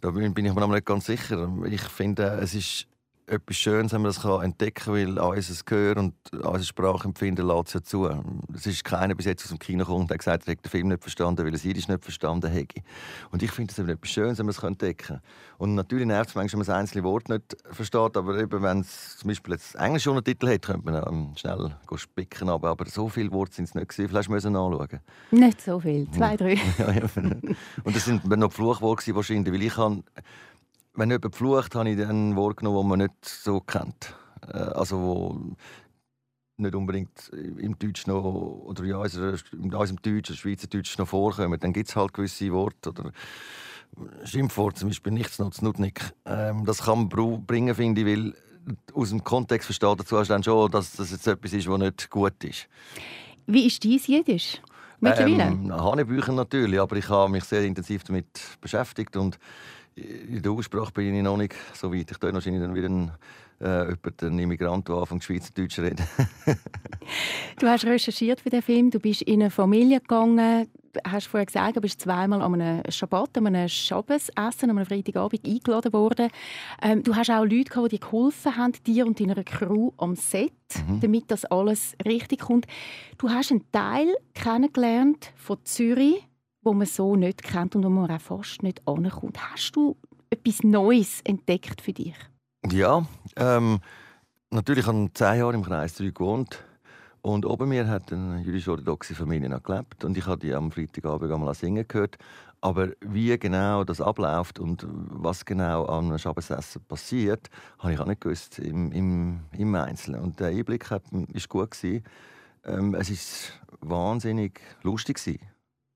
Da 0.00 0.10
bin 0.10 0.25
ich 0.25 0.52
mir 0.52 0.60
noch 0.60 0.66
nicht 0.66 0.84
ganz 0.84 1.06
sicher. 1.06 1.49
Ich 1.64 1.82
finde, 1.82 2.40
es 2.43 2.54
ist 2.54 2.88
etwas 3.26 3.56
Schönes, 3.56 3.92
wenn 3.92 4.02
man 4.02 4.12
das 4.12 4.24
entdecken 4.24 4.84
kann, 4.84 4.94
weil 4.94 5.19
unser 5.19 5.64
Gehör 5.64 5.96
und 5.96 6.14
unser 6.32 6.64
Sprachempfinden 6.64 7.46
lässt 7.46 7.69
es 7.69 7.74
ja 7.74 7.82
zu. 7.82 8.08
Es 8.54 8.66
ist 8.66 8.84
keiner 8.84 9.14
bis 9.14 9.26
jetzt 9.26 9.44
aus 9.44 9.50
dem 9.50 9.58
Kino 9.58 9.84
gekommen 9.84 10.08
hat 10.08 10.19
gesagt, 10.19 10.46
er 10.46 10.52
hätte 10.52 10.62
den 10.62 10.70
Film 10.70 10.88
nicht 10.88 11.02
verstanden, 11.02 11.44
weil 11.44 11.52
er 11.52 11.54
es 11.54 11.64
nicht 11.64 12.02
verstanden 12.02 12.50
hätte. 12.50 12.82
Und 13.30 13.42
ich 13.42 13.50
finde 13.50 13.72
es 13.72 13.78
etwas 13.78 14.10
Schönes, 14.10 14.38
wenn 14.38 14.46
man 14.46 14.54
es 14.54 14.62
entdecken 14.62 15.06
kann. 15.06 15.20
Und 15.58 15.74
natürlich 15.74 16.06
nervt 16.06 16.30
es 16.30 16.34
manchmal, 16.34 16.52
wenn 16.52 16.58
man 16.58 16.66
das 16.66 16.76
einzelne 16.76 17.04
Wort 17.04 17.28
nicht 17.28 17.56
versteht, 17.70 18.16
aber 18.16 18.38
eben, 18.38 18.62
wenn 18.62 18.80
es 18.80 19.19
zum 19.19 19.28
Beispiel 19.28 19.54
jetzt 19.54 19.74
englische 19.76 20.10
Untertitel 20.10 20.48
hat, 20.48 20.62
könnte 20.62 20.90
man 20.90 21.02
ähm, 21.06 21.32
schnell 21.36 21.76
spicken. 21.94 22.48
Aber, 22.48 22.70
aber 22.70 22.86
so 22.86 23.08
viele 23.08 23.30
Worte 23.30 23.54
sind 23.54 23.66
es 23.66 23.74
nicht 23.74 23.88
gewesen. 23.88 24.08
Vielleicht 24.08 24.28
müssen 24.28 24.52
wir 24.52 24.60
anschauen. 24.60 25.00
Nicht 25.30 25.60
so 25.60 25.78
viel, 25.78 26.10
zwei, 26.10 26.36
drei. 26.36 26.54
ja, 26.78 26.92
ja. 26.92 27.02
Und 27.84 27.96
das 27.96 28.04
sind 28.04 28.26
noch 28.26 28.52
Fluchworte 28.52 29.14
wahrscheinlich, 29.14 29.52
weil 29.52 29.62
ich 29.62 29.76
habe 29.76 30.02
wenn 30.94 31.10
jemand 31.10 31.34
flucht, 31.34 31.74
habe 31.74 31.90
ich 31.90 32.00
ein 32.00 32.36
Wort 32.36 32.58
genommen, 32.58 32.78
das 32.78 32.86
man 32.86 32.98
nicht 32.98 33.24
so 33.24 33.60
kennt. 33.60 34.14
Äh, 34.48 34.58
also 34.58 34.98
wo 34.98 35.56
nicht 36.58 36.74
unbedingt 36.74 37.30
im 37.30 37.78
Deutsch 37.78 38.06
noch 38.06 38.22
oder 38.22 38.84
in, 38.84 38.94
unserer, 38.94 39.36
in 39.52 39.74
unserem 39.74 40.00
Deutsch 40.02 40.30
oder 40.30 40.38
Schweizerdeutsch 40.38 40.96
noch 40.98 41.08
vorkommen. 41.08 41.58
Dann 41.58 41.72
gibt 41.72 41.88
es 41.88 41.96
halt 41.96 42.12
gewisse 42.12 42.52
Worte 42.52 42.90
oder 42.90 43.10
Schimpfworte, 44.24 44.80
zum 44.80 44.88
Beispiel 44.88 45.12
nichts 45.12 45.38
noch 45.38 45.52
Nutnik. 45.60 46.12
Ähm, 46.24 46.64
das 46.64 46.82
kann 46.84 47.08
man 47.10 47.44
bringen, 47.46 47.74
finde 47.74 48.02
ich, 48.02 48.06
weil 48.06 48.34
aus 48.94 49.10
dem 49.10 49.24
Kontext 49.24 49.66
versteht 49.66 50.00
dazu 50.00 50.18
hast 50.18 50.28
dann 50.28 50.42
schon, 50.42 50.70
dass 50.70 50.92
das 50.92 51.10
jetzt 51.10 51.26
etwas 51.26 51.52
ist, 51.52 51.68
was 51.68 51.78
nicht 51.78 52.10
gut 52.10 52.44
ist. 52.44 52.68
Wie 53.46 53.66
ist 53.66 53.82
dies 53.82 54.06
Jiddisch? 54.06 54.60
Mittlerweile? 55.00 55.42
Ähm, 55.42 55.72
Hanebücher 55.72 56.32
natürlich, 56.32 56.78
aber 56.78 56.96
ich 56.96 57.08
habe 57.08 57.32
mich 57.32 57.44
sehr 57.44 57.64
intensiv 57.64 58.04
damit 58.04 58.28
beschäftigt 58.60 59.16
und 59.16 59.38
in 59.94 60.42
der 60.42 60.52
Aussprache 60.52 60.92
bin 60.92 61.14
ich 61.14 61.22
noch 61.22 61.36
nicht 61.36 61.54
so 61.74 61.92
weit. 61.92 62.10
Ich 62.10 62.18
tue 62.18 62.32
wahrscheinlich 62.32 62.62
dann 62.62 62.74
wieder 62.74 62.86
einen, 62.86 63.10
äh, 63.60 63.94
einen 64.22 64.38
Immigrant, 64.38 64.88
der 64.88 64.96
anfängt 64.96 65.24
Schweizerdeutsch 65.24 65.74
zu 65.74 65.82
reden. 65.82 66.06
du 67.58 67.66
hast 67.66 67.84
recherchiert 67.84 68.40
für 68.40 68.50
den 68.50 68.62
Film, 68.62 68.90
du 68.90 68.98
bist 68.98 69.22
in 69.22 69.42
eine 69.42 69.50
Familie 69.50 70.00
gegangen, 70.00 70.68
hast 71.06 71.26
vorher 71.26 71.46
gesagt, 71.46 71.76
du 71.76 71.80
bist 71.80 72.00
zweimal 72.00 72.42
an 72.42 72.54
einem 72.54 72.82
Schabbat, 72.90 73.38
an 73.38 73.46
einem 73.48 73.68
Schabbesessen, 73.68 74.70
an 74.70 74.78
einem 74.78 74.86
Freitagabend 74.86 75.46
eingeladen 75.46 75.92
worden. 75.92 76.30
Ähm, 76.82 77.02
du 77.02 77.14
hast 77.14 77.30
auch 77.30 77.44
Leute 77.44 77.64
gehabt, 77.64 77.92
die 77.92 77.98
dir 77.98 78.06
geholfen 78.06 78.56
haben, 78.56 78.72
dir 78.86 79.06
und 79.06 79.20
deiner 79.20 79.42
Crew 79.44 79.92
am 79.98 80.16
Set, 80.16 80.52
mhm. 80.88 81.00
damit 81.00 81.30
das 81.30 81.44
alles 81.46 81.94
richtig 82.04 82.40
kommt. 82.40 82.66
Du 83.18 83.30
hast 83.30 83.50
einen 83.50 83.70
Teil 83.72 84.08
kennengelernt 84.34 85.32
von 85.36 85.58
Zürich, 85.64 86.26
wo 86.62 86.72
man 86.72 86.86
so 86.86 87.16
nicht 87.16 87.42
kennt 87.42 87.76
und 87.76 87.84
wo 87.84 87.88
man 87.88 88.10
auch 88.10 88.20
fast 88.20 88.62
nicht 88.62 88.86
ankommt. 88.86 89.38
Hast 89.52 89.72
du 89.72 89.96
etwas 90.30 90.62
Neues 90.62 91.20
entdeckt 91.24 91.80
für 91.80 91.92
dich? 91.92 92.14
Ja, 92.70 93.04
ähm, 93.36 93.80
natürlich 94.50 94.86
habe 94.86 95.04
ich 95.04 95.14
zehn 95.14 95.38
Jahre 95.38 95.54
im 95.54 95.64
Kreis 95.64 95.94
3 95.94 96.10
gewohnt. 96.10 96.64
Und 97.20 97.46
oben 97.46 97.68
mir 97.68 97.86
hat 97.86 98.12
eine 98.12 98.40
jüdisch-orthodoxe 98.40 99.14
Familie 99.14 99.48
noch 99.48 99.62
gelebt. 99.62 100.04
Und 100.04 100.16
ich 100.16 100.26
habe 100.26 100.40
die 100.40 100.52
am 100.54 100.72
Freitagabend 100.72 101.30
einmal 101.30 101.54
singen 101.54 101.86
gehört. 101.86 102.18
Aber 102.60 102.88
wie 103.00 103.36
genau 103.38 103.84
das 103.84 104.00
abläuft 104.00 104.58
und 104.58 104.86
was 104.88 105.44
genau 105.44 105.84
an 105.86 106.06
einem 106.06 106.18
Schabbesessen 106.18 106.82
passiert, 106.84 107.48
habe 107.78 107.92
ich 107.92 108.00
auch 108.00 108.06
nicht 108.06 108.20
gewusst 108.20 108.58
im, 108.58 108.90
im, 108.92 109.40
im 109.56 109.74
Einzelnen. 109.74 110.20
Und 110.20 110.40
der 110.40 110.48
Einblick 110.48 110.90
war 110.90 111.00
gut. 111.48 111.76
Ähm, 112.64 112.94
es 112.94 113.52
war 113.80 113.88
wahnsinnig 113.88 114.60
lustig. 114.82 115.16
Gewesen 115.16 115.40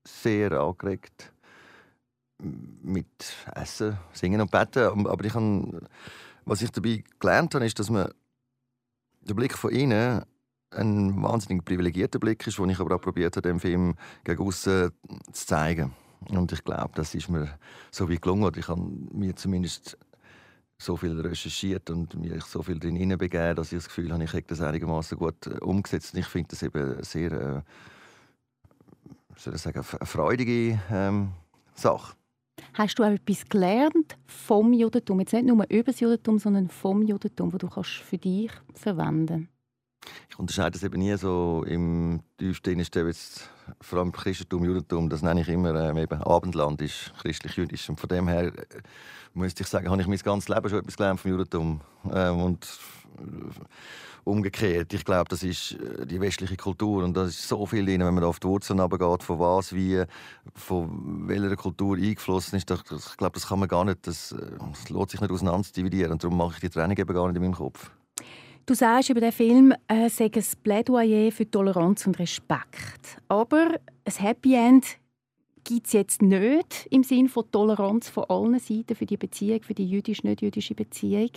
sehr 0.07 0.51
angeregt 0.53 1.31
mit 2.39 3.07
Essen, 3.55 3.97
Singen 4.13 4.41
und 4.41 4.51
Beten. 4.51 5.07
Aber 5.07 5.25
ich 5.25 5.33
habe, 5.33 5.87
was 6.45 6.61
ich 6.61 6.71
dabei 6.71 7.03
gelernt 7.19 7.55
habe, 7.55 7.65
ist, 7.65 7.79
dass 7.79 7.89
man 7.89 8.11
der 9.21 9.33
Blick 9.33 9.53
von 9.53 9.71
innen 9.71 10.23
ein 10.71 11.21
wahnsinnig 11.21 11.63
privilegierter 11.65 12.19
Blick 12.19 12.45
ist, 12.45 12.57
den 12.57 12.69
ich 12.69 12.79
aber 12.79 12.95
auch 12.95 13.01
probiert 13.01 13.35
habe, 13.35 13.47
dem 13.47 13.59
Film 13.59 13.95
gegen 14.23 14.43
außen 14.43 14.91
zu 15.31 15.45
zeigen. 15.45 15.93
Und 16.29 16.51
ich 16.51 16.63
glaube, 16.63 16.91
das 16.95 17.15
ist 17.15 17.29
mir 17.29 17.57
so 17.91 18.09
wie 18.09 18.17
gelungen. 18.17 18.51
ich 18.55 18.67
habe 18.67 18.81
mir 18.81 19.35
zumindest 19.35 19.97
so 20.77 20.95
viel 20.95 21.19
recherchiert 21.19 21.89
und 21.89 22.15
mich 22.15 22.43
so 22.43 22.61
viel 22.61 22.79
drin 22.79 22.95
hineinbegeben, 22.95 23.55
dass 23.55 23.71
ich 23.71 23.79
das 23.79 23.87
Gefühl 23.87 24.11
habe, 24.11 24.23
ich 24.23 24.33
habe 24.33 24.43
das 24.43 24.61
einigermaßen 24.61 25.17
gut 25.17 25.47
äh, 25.47 25.57
umgesetzt. 25.59 26.13
Und 26.13 26.19
ich 26.19 26.27
finde 26.27 26.49
das 26.49 26.61
eben 26.61 27.03
sehr 27.03 27.31
äh, 27.31 27.61
soll 29.37 29.55
ich 29.55 29.61
sagen, 29.61 29.79
eine 29.79 30.05
freudige 30.05 30.79
ähm, 30.91 31.29
Sache. 31.75 32.15
Hast 32.73 32.99
du 32.99 33.03
auch 33.03 33.11
etwas 33.11 33.47
gelernt 33.47 34.17
vom 34.25 34.73
Judentum? 34.73 35.19
Jetzt 35.19 35.33
nicht 35.33 35.45
nur 35.45 35.63
über 35.69 35.91
das 35.91 35.99
Judentum, 35.99 36.39
sondern 36.39 36.69
vom 36.69 37.01
Judentum, 37.01 37.51
das 37.51 37.59
du 37.59 37.69
kannst 37.69 37.91
für 37.91 38.17
dich 38.17 38.51
verwenden 38.73 39.49
Ich 40.29 40.39
unterscheide 40.39 40.71
das 40.71 40.83
eben 40.83 40.99
nie 40.99 41.15
so 41.17 41.63
im 41.67 42.21
tiefsten 42.37 42.79
jetzt 42.79 43.49
vor 43.81 43.99
allem 43.99 44.11
Christentum, 44.11 44.63
Judentum, 44.63 45.09
das 45.09 45.21
nenne 45.21 45.41
ich 45.41 45.49
immer 45.49 45.75
ähm, 45.75 45.97
eben 45.97 46.21
Abendland 46.21 46.81
ist 46.81 47.13
christlich-jüdisch. 47.21 47.89
Und 47.89 47.99
von 47.99 48.09
dem 48.09 48.27
her 48.27 48.45
äh, 48.45 48.51
müsste 49.33 49.63
ich 49.63 49.69
sagen, 49.69 49.89
habe 49.89 50.01
ich 50.01 50.07
mein 50.07 50.17
ganzes 50.19 50.49
Leben 50.49 50.69
schon 50.69 50.79
etwas 50.79 50.97
gelernt 50.97 51.19
vom 51.19 51.31
Judentum. 51.31 51.81
Ähm, 52.11 52.41
und 52.41 52.65
umgekehrt. 54.23 54.93
Ich 54.93 55.05
glaube, 55.05 55.25
das 55.29 55.43
ist 55.43 55.73
äh, 55.73 56.05
die 56.05 56.19
westliche 56.19 56.57
Kultur 56.57 57.03
und 57.03 57.15
da 57.15 57.25
ist 57.25 57.47
so 57.47 57.65
viel 57.65 57.85
drin, 57.85 58.01
wenn 58.01 58.13
man 58.13 58.23
auf 58.23 58.39
die 58.39 58.47
Wurzeln 58.47 58.79
runtergeht, 58.79 59.23
von 59.23 59.39
was, 59.39 59.73
wie, 59.73 60.03
von 60.53 61.27
welcher 61.27 61.55
Kultur 61.55 61.97
eingeflossen 61.97 62.57
ist. 62.57 62.69
Ich 62.69 63.17
glaube, 63.17 63.33
das 63.33 63.47
kann 63.47 63.59
man 63.59 63.67
gar 63.67 63.85
nicht, 63.85 64.05
das, 64.05 64.33
äh, 64.33 64.37
das 64.71 64.89
lässt 64.89 65.11
sich 65.11 65.21
nicht 65.21 65.31
auseinander 65.31 65.67
dividieren 65.75 66.11
und 66.11 66.23
darum 66.23 66.37
mache 66.37 66.53
ich 66.55 66.59
die 66.59 66.69
Training 66.69 66.97
eben 66.97 67.13
gar 67.13 67.27
nicht 67.27 67.37
in 67.37 67.41
meinem 67.43 67.55
Kopf. 67.55 67.91
Du 68.65 68.73
sagst 68.73 69.09
über 69.09 69.21
den 69.21 69.31
Film, 69.31 69.73
äh, 69.87 70.09
sei 70.09 70.25
ein 70.25 70.43
Plädoyer 70.61 71.31
für 71.31 71.49
Toleranz 71.49 72.05
und 72.05 72.19
Respekt. 72.19 73.17
Aber 73.29 73.79
ein 74.03 74.13
Happy 74.13 74.55
End 74.55 74.97
gibt 75.63 75.87
es 75.87 75.93
jetzt 75.93 76.21
nicht 76.21 76.87
im 76.91 77.03
Sinne 77.03 77.29
von 77.29 77.49
Toleranz 77.51 78.09
von 78.09 78.25
allen 78.25 78.59
Seiten 78.59 78.95
für 78.95 79.05
die 79.05 79.17
Beziehung, 79.17 79.61
für 79.63 79.73
die 79.73 79.87
jüdisch-nicht-jüdische 79.89 80.75
Beziehung. 80.75 81.29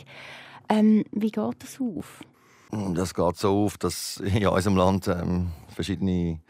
Ähm, 0.71 1.05
wie 1.11 1.31
geht 1.31 1.63
das 1.63 1.81
auf? 1.81 2.23
Das 2.71 3.13
geht 3.13 3.37
so 3.37 3.65
auf, 3.65 3.77
dass 3.77 4.17
in 4.25 4.47
unserem 4.47 4.77
Land 4.77 5.09
ähm, 5.09 5.51
verschiedene 5.69 6.41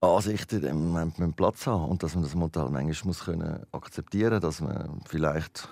Ansichten 0.00 0.64
ähm, 0.64 1.32
Platz 1.34 1.66
haben 1.66 1.84
und 1.84 2.02
dass 2.02 2.14
man 2.14 2.24
das 2.24 2.34
Modell 2.34 2.68
manchmal 2.70 3.08
muss 3.08 3.24
können 3.24 3.64
akzeptieren 3.72 4.40
dass 4.40 4.60
man 4.60 5.00
vielleicht 5.06 5.68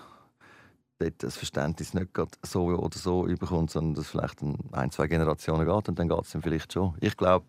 dort 0.99 1.23
das 1.23 1.37
Verständnis 1.37 1.95
nicht 1.95 2.11
so 2.43 2.65
oder 2.67 2.99
so 2.99 3.27
überkommt, 3.27 3.71
sondern 3.71 3.95
dass 3.95 4.07
es 4.07 4.11
vielleicht 4.11 4.41
ein, 4.73 4.91
zwei 4.91 5.07
Generationen 5.09 5.67
geht 5.67 5.89
und 5.89 5.99
dann 5.99 6.09
geht 6.09 6.23
es 6.23 6.33
dann 6.33 6.43
vielleicht 6.43 6.73
schon. 6.73 6.95
Ich 7.01 7.17
glaube 7.17 7.47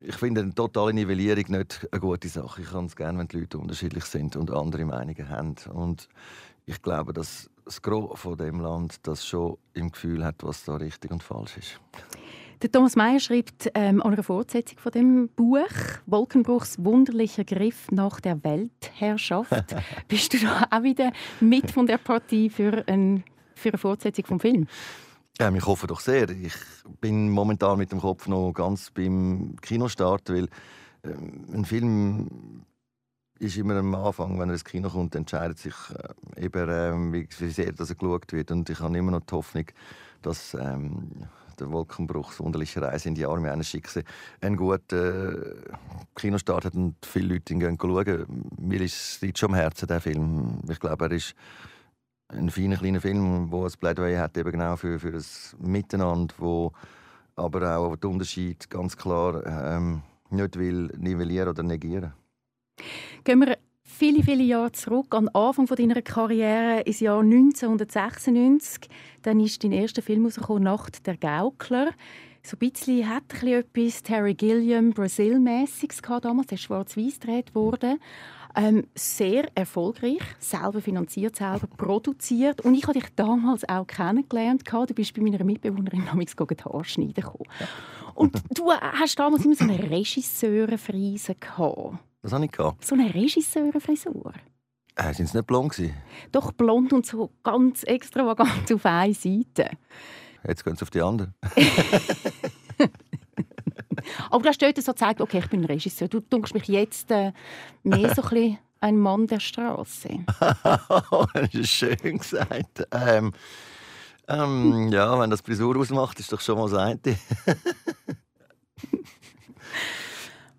ich 0.00 0.14
finde 0.16 0.42
eine 0.42 0.54
totale 0.54 0.92
Nivellierung 0.92 1.44
nicht 1.48 1.88
eine 1.90 2.00
gute 2.00 2.28
Sache. 2.28 2.62
Ich 2.62 2.70
kann 2.70 2.86
es 2.86 2.96
gerne, 2.96 3.18
wenn 3.18 3.28
die 3.28 3.40
Leute 3.40 3.58
unterschiedlich 3.58 4.04
sind 4.04 4.36
und 4.36 4.50
andere 4.50 4.84
Meinungen 4.84 5.28
haben. 5.28 5.54
Und 5.72 6.08
ich 6.66 6.82
glaube, 6.82 7.12
dass 7.12 7.50
das 7.66 7.82
Gros 7.82 8.18
von 8.18 8.38
dem 8.38 8.60
Land 8.60 9.06
das 9.06 9.26
schon 9.26 9.58
im 9.74 9.90
Gefühl 9.90 10.24
hat, 10.24 10.36
was 10.42 10.64
da 10.64 10.76
richtig 10.76 11.10
und 11.10 11.22
falsch 11.22 11.58
ist. 11.58 11.80
Der 12.62 12.72
Thomas 12.72 12.96
Mayer 12.96 13.20
schreibt 13.20 13.70
ähm, 13.74 14.00
an 14.00 14.14
einer 14.14 14.22
Fortsetzung 14.22 14.78
von 14.78 14.92
dem 14.92 15.28
Buch 15.28 15.68
Wolkenbruchs 16.06 16.82
wunderlicher 16.82 17.44
Griff 17.44 17.90
nach 17.90 18.20
der 18.20 18.42
Weltherrschaft. 18.42 19.76
Bist 20.08 20.32
du 20.32 20.38
da 20.38 20.66
auch 20.70 20.82
wieder 20.82 21.12
mit 21.40 21.70
von 21.70 21.86
der 21.86 21.98
Partie 21.98 22.48
für, 22.48 22.84
ein, 22.86 23.24
für 23.54 23.70
eine 23.70 23.78
Fortsetzung 23.78 24.24
vom 24.24 24.40
Film? 24.40 24.68
Ja, 25.38 25.52
ich 25.52 25.66
hoffe 25.66 25.86
doch 25.86 26.00
sehr. 26.00 26.30
Ich 26.30 26.54
bin 27.02 27.28
momentan 27.28 27.76
mit 27.76 27.92
dem 27.92 28.00
Kopf 28.00 28.26
noch 28.26 28.52
ganz 28.52 28.90
beim 28.90 29.56
Kinostart, 29.60 30.30
weil 30.30 30.44
äh, 31.02 31.08
ein 31.52 31.66
Film 31.66 32.64
ist 33.38 33.56
immer 33.56 33.76
am 33.76 33.94
Anfang, 33.94 34.38
wenn 34.38 34.48
er 34.48 34.54
ins 34.54 34.64
Kino 34.64 34.88
kommt, 34.88 35.14
entscheidet 35.14 35.58
sich 35.58 35.74
äh, 36.36 36.44
eben, 36.44 36.68
äh, 36.68 37.28
wie, 37.38 37.50
sehr 37.50 37.72
das 37.72 37.96
geschaut 37.96 38.32
wird. 38.32 38.50
Und 38.50 38.68
ich 38.70 38.80
habe 38.80 38.96
immer 38.96 39.12
noch 39.12 39.20
die 39.20 39.34
Hoffnung, 39.34 39.66
dass 40.22 40.54
ähm, 40.54 41.26
der 41.58 41.70
Wolkenbruch, 41.70 42.30
das 42.30 42.40
wunderliche 42.40 42.82
Reise 42.82 43.08
in 43.08 43.14
die 43.14 43.26
Arme 43.26 43.50
eines 43.50 43.68
Schicksals, 43.68 44.06
einen 44.40 44.56
guten 44.56 45.34
äh, 45.34 45.70
Kinostart 46.14 46.66
hat 46.66 46.74
und 46.74 46.96
viele 47.04 47.34
Leute 47.34 47.52
ihn 47.52 47.60
gehen 47.60 47.78
schauen. 47.80 48.26
Mir 48.58 48.80
ist 48.80 49.22
es 49.22 49.38
schon 49.38 49.50
am 49.50 49.54
Herzen, 49.54 49.86
der 49.86 50.00
Film. 50.00 50.60
Ich 50.68 50.80
glaube, 50.80 51.06
er 51.06 51.12
ist 51.12 51.34
ein 52.28 52.50
feiner 52.50 52.76
kleiner 52.76 53.00
Film, 53.00 53.50
der 53.50 53.60
ein 53.60 53.72
Plädoyer 53.78 54.20
hat 54.20 54.36
eben 54.36 54.50
genau 54.50 54.76
für, 54.76 54.98
für 54.98 55.12
das 55.12 55.56
Miteinander, 55.60 56.34
wo 56.38 56.72
aber 57.36 57.76
auch 57.76 57.96
den 57.96 58.10
Unterschied 58.10 58.68
ganz 58.70 58.96
klar 58.96 59.44
ähm, 59.46 60.02
nicht 60.30 60.58
will 60.58 60.90
nivellieren 60.96 61.50
oder 61.50 61.62
negieren. 61.62 62.12
Gehen 63.24 63.40
wir 63.40 63.58
viele, 63.82 64.22
viele 64.22 64.44
Jahre 64.44 64.72
zurück, 64.72 65.14
an 65.14 65.24
den 65.24 65.34
Anfang 65.34 65.66
deiner 65.66 66.00
Karriere, 66.02 66.82
ins 66.82 67.00
Jahr 67.00 67.20
1996. 67.20 68.88
Dann 69.22 69.40
ist 69.40 69.64
dein 69.64 69.72
erster 69.72 70.02
Film 70.02 70.24
rausgekommen, 70.24 70.62
«Nacht 70.62 71.06
der 71.06 71.16
Gaukler». 71.16 71.90
So 72.42 72.56
ein 72.56 72.70
bisschen 72.70 73.08
hat 73.08 73.24
ein 73.42 73.48
etwas 73.48 74.04
Terry 74.04 74.34
Gilliam 74.34 74.90
Brasil-mässiges 74.90 76.00
damals. 76.22 76.46
Der 76.46 76.56
schwarz-weiß 76.56 77.18
gedreht 77.18 77.52
worden. 77.56 77.98
Ähm, 78.54 78.84
sehr 78.94 79.48
erfolgreich, 79.56 80.22
selber 80.38 80.80
finanziert, 80.80 81.34
selber 81.34 81.66
produziert. 81.66 82.60
Und 82.60 82.74
ich 82.74 82.84
habe 82.84 82.92
dich 82.92 83.08
damals 83.16 83.68
auch 83.68 83.88
kennengelernt. 83.88 84.62
Du 84.70 84.94
bist 84.94 85.12
bei 85.14 85.22
meiner 85.22 85.42
Mitbewohnerin 85.42 86.04
namens 86.04 86.36
die 86.36 86.64
Haare 86.64 86.84
schneiden 86.84 87.14
gekommen. 87.14 87.50
Und 88.14 88.40
du 88.54 88.70
hast 88.72 89.18
damals 89.18 89.44
immer 89.44 89.56
so 89.56 89.64
eine 89.64 89.90
Regisseurfrise 89.90 91.34
gehabt. 91.34 91.98
Was 92.22 92.32
habe 92.32 92.44
ich 92.44 92.52
gehabt? 92.52 92.84
So 92.84 92.94
eine 92.94 93.12
Regisseurfrisur. 93.14 94.32
Äh, 94.96 95.12
sind 95.12 95.28
sie 95.28 95.36
nicht 95.36 95.46
blond 95.46 95.72
gewesen? 95.72 95.94
Doch 96.32 96.52
blond 96.52 96.92
und 96.92 97.04
so 97.06 97.30
ganz 97.42 97.82
extravagant 97.82 98.72
auf 98.74 98.86
einer 98.86 99.12
Seite. 99.14 99.70
Jetzt 100.46 100.64
gehen 100.64 100.76
sie 100.76 100.82
auf 100.82 100.90
die 100.90 101.02
andere. 101.02 101.34
Aber 104.30 104.42
du 104.42 104.48
hast 104.48 104.62
dort 104.62 104.82
so 104.82 104.92
gezeigt, 104.92 105.20
okay, 105.20 105.38
ich 105.38 105.48
bin 105.48 105.64
Regisseur. 105.64 106.08
Du 106.08 106.20
denkst 106.20 106.54
mich 106.54 106.68
jetzt 106.68 107.10
äh, 107.10 107.32
mehr 107.82 108.14
so 108.14 108.22
ein, 108.22 108.58
ein 108.80 108.98
Mann 108.98 109.26
der 109.26 109.40
Straße. 109.40 110.24
das 111.34 111.52
ist 111.52 111.70
schön 111.70 112.18
gesagt. 112.18 112.86
Ähm, 112.92 113.32
ähm, 114.28 114.88
ja, 114.92 115.18
wenn 115.18 115.30
das 115.30 115.40
Frisur 115.40 115.76
ausmacht, 115.76 116.20
ist 116.20 116.32
doch 116.32 116.40
schon 116.40 116.58
mal 116.58 116.70
das 116.70 116.78
eine. 116.78 117.00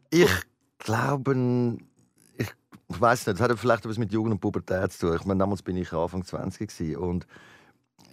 ich 0.10 0.30
glaube, 0.88 1.78
ich 2.38 2.48
weiß 2.88 3.28
nicht, 3.28 3.40
das 3.40 3.50
hat 3.50 3.60
vielleicht 3.60 3.84
etwas 3.84 3.98
mit 3.98 4.14
Jugend 4.14 4.34
und 4.34 4.40
Pubertät 4.40 4.94
zu 4.94 5.08
tun. 5.08 5.18
Ich 5.20 5.26
meine, 5.26 5.40
damals 5.40 5.62
bin 5.62 5.76
ich 5.76 5.92
Anfang 5.92 6.24
20 6.24 6.98
und 6.98 7.28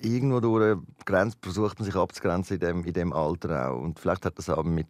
irgendwo 0.00 0.40
durch 0.40 0.76
Grenze 1.06 1.36
versucht 1.40 1.78
man 1.78 1.86
sich 1.86 1.94
abzugrenzen 1.94 2.54
in 2.54 2.60
dem, 2.60 2.84
in 2.84 2.92
dem 2.92 3.12
Alter 3.12 3.70
auch. 3.70 3.80
Und 3.80 4.00
vielleicht 4.00 4.26
hat 4.26 4.38
das 4.38 4.50
auch 4.50 4.64
mit 4.64 4.88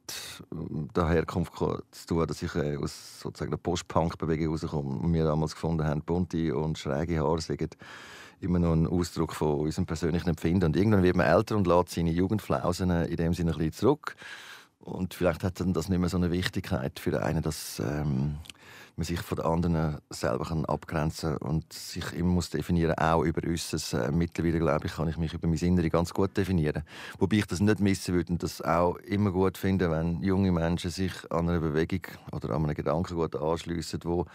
der 0.51 1.09
Herkunft 1.09 1.53
zu 1.57 2.07
tun, 2.07 2.27
dass 2.27 2.43
ich 2.43 2.55
äh, 2.55 2.79
aus 2.79 3.21
sozusagen 3.21 3.51
der 3.51 3.59
Post-Punk-Bewegung 3.59 4.49
rauskomme 4.55 5.01
und 5.01 5.13
wir 5.13 5.25
damals 5.25 5.53
gefunden 5.53 5.85
haben, 5.87 6.01
bunte 6.01 6.57
und 6.57 6.79
schräge 6.79 7.21
Haare 7.21 7.43
sind 7.43 7.77
immer 8.41 8.59
noch 8.59 8.73
ein 8.73 8.87
Ausdruck 8.87 9.35
von 9.35 9.61
unserem 9.61 9.85
persönlichen 9.85 10.31
Empfinden. 10.31 10.65
Und 10.65 10.77
irgendwann 10.77 11.03
wird 11.03 11.17
man 11.17 11.27
älter 11.27 11.55
und 11.57 11.67
lässt 11.67 11.91
seine 11.91 12.11
Jugendflausen 12.11 12.91
in 12.91 13.17
dem 13.17 13.35
Sinne 13.35 13.53
ein 13.53 13.59
bisschen 13.59 13.73
zurück. 13.73 14.17
Und 14.85 15.15
vielleicht 15.15 15.43
hat 15.43 15.61
dann 15.61 15.73
das 15.73 15.89
nicht 15.89 15.99
mehr 15.99 16.11
so 16.11 16.19
eine 16.19 16.31
Wichtigkeit 16.31 17.01
für 17.01 17.23
einen, 17.23 17.43
dass 17.43 17.81
ähm, 17.81 18.37
man 18.97 19.05
sich 19.05 19.21
von 19.21 19.37
den 19.37 19.47
anderen 19.47 19.99
selber 20.11 20.45
kann 20.45 20.65
abgrenzen 20.65 21.37
und 21.39 21.73
sich 21.73 22.13
immer 22.13 22.31
muss 22.31 22.51
definieren 22.51 22.97
auch 22.99 23.23
über 23.23 23.47
uns. 23.47 23.93
Äh, 23.93 24.11
mittlerweile 24.13 24.59
glaube 24.59 24.87
ich, 24.87 24.95
kann 24.95 25.09
ich 25.09 25.19
mich 25.19 25.35
über 25.35 25.49
mein 25.49 25.59
Innere 25.59 25.91
ganz 25.91 26.15
gut 26.15 26.37
definieren. 26.37 26.83
Wobei 27.19 27.37
ich 27.37 27.47
das 27.47 27.61
nicht 27.61 27.81
missen 27.81 28.15
würde 28.15 28.33
und 28.33 28.43
das 28.43 28.63
auch 28.63 28.97
immer 28.97 29.31
gut 29.31 29.59
finde, 29.59 29.91
wenn 29.91 30.23
junge 30.23 30.53
Menschen 30.53 30.91
sich 30.91 31.13
an 31.31 31.49
einer 31.49 31.61
Bewegung 31.61 32.03
oder 32.33 32.51
an 32.51 32.65
einem 32.65 32.75
Gedanken 32.75 33.17
gut 33.17 33.37
anschliessen, 33.37 34.01
wo 34.05 34.27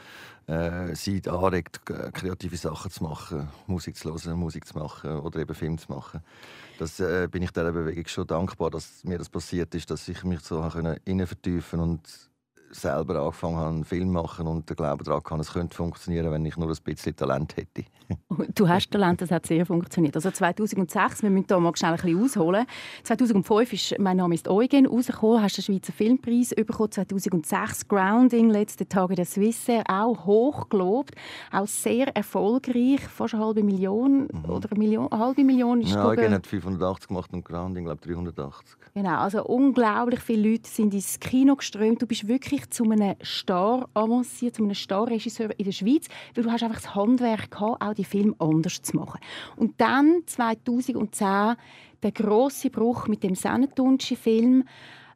äh, 0.48 0.96
sie 0.96 1.22
anregt, 1.28 1.86
kreative 1.86 2.58
Sachen 2.58 2.92
zu 2.92 3.04
machen, 3.04 3.50
Musik 3.68 3.96
zu 3.96 4.10
hören, 4.10 4.40
Musik 4.40 4.66
zu 4.66 4.78
machen 4.78 5.20
oder 5.20 5.40
eben 5.40 5.56
Film 5.56 5.78
zu 5.78 5.92
machen 5.92 6.22
das 6.80 7.00
äh, 7.02 7.28
bin 7.30 7.44
ich 7.44 7.52
dieser 7.52 7.72
Bewegung 7.74 8.08
schon 8.08 8.26
dankbar, 8.26 8.72
dass 8.72 9.04
mir 9.04 9.18
das 9.18 9.30
passiert 9.30 9.76
ist, 9.76 9.92
dass 9.92 10.08
ich 10.08 10.24
mich 10.24 10.40
so 10.40 10.64
innen 11.04 11.28
vertiefen 11.28 11.80
und 11.82 12.29
selber 12.72 13.22
angefangen 13.22 13.56
habe, 13.58 13.70
einen 13.70 13.86
Film 13.86 14.08
zu 14.08 14.14
machen 14.14 14.48
und 14.48 14.70
der 14.70 14.76
Glaube 14.76 15.04
daran 15.04 15.24
kann, 15.24 15.40
es 15.40 15.54
könnte 15.54 15.76
funktionieren, 15.76 16.32
wenn 16.32 16.46
ich 16.46 16.58
nur 16.58 16.70
ein 16.70 16.78
bisschen 16.84 17.16
Talent 17.16 17.58
hätte. 17.58 17.86
du 18.56 18.68
hast 18.68 18.92
Talent, 18.92 19.22
das 19.22 19.32
hat 19.32 19.46
sehr 19.46 19.66
funktioniert. 19.66 20.16
Also 20.16 20.32
2006, 20.32 21.24
wir 21.24 21.30
müssen 21.30 21.46
hier 21.48 21.60
mal 21.60 21.76
schnell 21.76 21.92
ein 21.92 21.98
bisschen 21.98 22.24
ausholen. 22.24 22.66
2005 23.04 23.74
ist 23.74 24.00
«Mein 24.00 24.18
Name 24.18 24.36
ist 24.36 24.48
Eugen» 24.48 24.86
rausgekommen, 24.88 25.42
hast 25.42 25.58
den 25.58 25.64
Schweizer 25.64 25.94
Filmpreis 25.94 26.50
bekommen. 26.50 26.92
2006 26.92 27.88
«Grounding», 27.88 28.50
«Letzte 28.50 28.88
Tage 28.88 29.16
der 29.16 29.26
Swissair», 29.26 29.84
auch 29.88 30.26
hochgelobt, 30.26 31.16
auch 31.52 31.68
sehr 31.68 32.16
erfolgreich, 32.16 33.02
fast 33.02 33.34
eine 33.34 33.46
halbe 33.46 33.64
Million 33.64 34.28
mhm. 34.32 34.46
oder 34.46 34.72
eine, 34.72 34.80
Million, 34.80 35.12
eine 35.12 35.24
halbe 35.24 35.44
Million. 35.44 35.82
Ist 35.82 35.94
ja, 35.94 36.06
Eugen 36.06 36.34
hat 36.34 36.48
580 36.48 37.08
gemacht 37.08 37.34
und 37.34 37.46
«Grounding», 37.46 37.86
glaube 37.86 38.00
ich, 38.04 38.14
380. 38.14 38.78
Genau, 38.94 39.18
also 39.20 39.44
unglaublich 39.46 40.20
viele 40.20 40.52
Leute 40.52 40.70
sind 40.70 40.94
ins 40.94 41.20
Kino 41.20 41.56
geströmt. 41.56 42.02
Du 42.02 42.08
bist 42.08 42.28
wirklich 42.28 42.59
zu 42.70 42.84
einem 42.84 43.16
Star 43.24 43.90
avanciert, 43.94 44.56
zu 44.56 44.64
einem 44.64 44.74
Starregisseur 44.74 45.52
in 45.58 45.66
der 45.66 45.72
Schweiz, 45.72 46.08
weil 46.36 46.44
du 46.44 46.52
hast 46.52 46.64
einfach 46.64 46.82
das 46.82 46.96
Handwerk 46.96 47.52
gehabt, 47.52 47.82
auch 47.82 47.94
die 47.94 48.04
Filme 48.04 48.36
anders 48.40 48.82
zu 48.82 48.96
machen. 48.96 49.20
Und 49.56 49.80
dann 49.80 50.22
2010 50.26 51.56
der 52.02 52.12
große 52.12 52.70
Bruch 52.70 53.08
mit 53.08 53.24
dem 53.24 53.36
Sennetunschi-Film, 53.36 54.64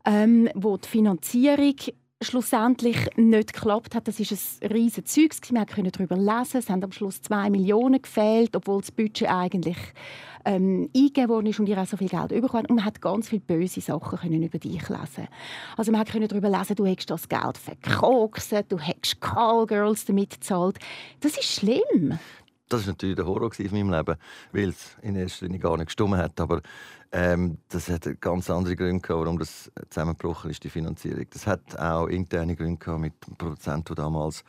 ähm, 0.06 0.50
wo 0.54 0.78
die 0.78 0.88
Finanzierung 0.88 1.76
schlussendlich 2.24 2.98
nicht 3.15 3.53
geklappt 3.53 3.96
hat. 3.96 4.08
Das 4.08 4.20
ist 4.20 4.32
ein 4.62 4.72
riesiges 4.72 5.13
Zeug. 5.13 5.32
Wir 5.50 5.65
konnten 5.65 5.92
darüber 5.92 6.15
lesen. 6.15 6.58
Es 6.58 6.70
haben 6.70 6.84
am 6.84 6.92
Schluss 6.92 7.22
zwei 7.22 7.50
Millionen 7.50 8.01
gefehlt, 8.01 8.56
obwohl 8.56 8.82
das 8.82 8.92
Budget 8.92 9.30
eigentlich 9.30 9.77
ähm, 10.46 10.89
eingegeben 10.96 11.30
worden 11.30 11.48
ist 11.48 11.60
und 11.60 11.68
ihr 11.68 11.77
auch 11.77 11.86
so 11.86 11.98
viel 11.98 12.10
Geld 12.10 12.30
bekommen 12.30 12.65
Und 12.65 12.75
man 12.75 12.86
hat 12.86 13.01
ganz 13.01 13.30
viele 13.30 13.42
böse 13.42 13.82
Sachen 13.82 14.20
können 14.20 14.44
über 14.44 14.60
dich 14.60 14.89
lesen. 14.89 15.27
Also 15.77 15.92
man 15.92 16.06
konnte 16.06 16.27
darüber 16.27 16.50
lesen, 16.50 16.75
du 16.75 16.86
hättest 16.86 17.10
das 17.10 17.30
Geld 17.30 17.58
verkokst, 17.58 18.53
du 18.70 18.80
hättest 18.80 19.22
Callgirls 19.22 20.06
damit 20.06 20.32
gezahlt. 20.32 20.77
Das 21.22 21.38
ist 21.38 21.51
schlimm. 21.51 22.20
Das 22.74 22.88
war 22.88 22.94
natürlich 22.94 23.15
der 23.15 23.27
Horror 23.27 23.51
in 23.60 23.72
meinem 23.72 23.92
Leben, 23.92 24.15
weil 24.51 24.70
es 24.70 24.98
in 25.03 25.15
erster 25.15 25.46
Linie 25.46 25.60
gar 25.60 25.77
nicht 25.77 25.88
gestimmt 25.88 26.18
hat. 26.18 26.39
Aber 26.42 26.60
ähm, 27.12 27.60
das 27.70 27.88
hat 27.88 28.20
ganz 28.20 28.50
andere 28.50 28.75
Gründe 28.75 29.00
gehabt, 29.00 29.22
warum 29.22 29.38
das 29.38 29.72
zusammengebrochen 29.89 30.50
ist, 30.50 30.63
die 30.63 30.72
Finanzierung. 30.72 31.25
Das 31.30 31.46
hat 31.46 31.77
auch 31.77 32.08
interne 32.08 32.56
Gründe 32.56 32.84
gehabt 32.84 33.00
mit 33.00 33.13
dem 33.27 33.36
Produzenten, 33.36 33.94
damals 33.94 34.44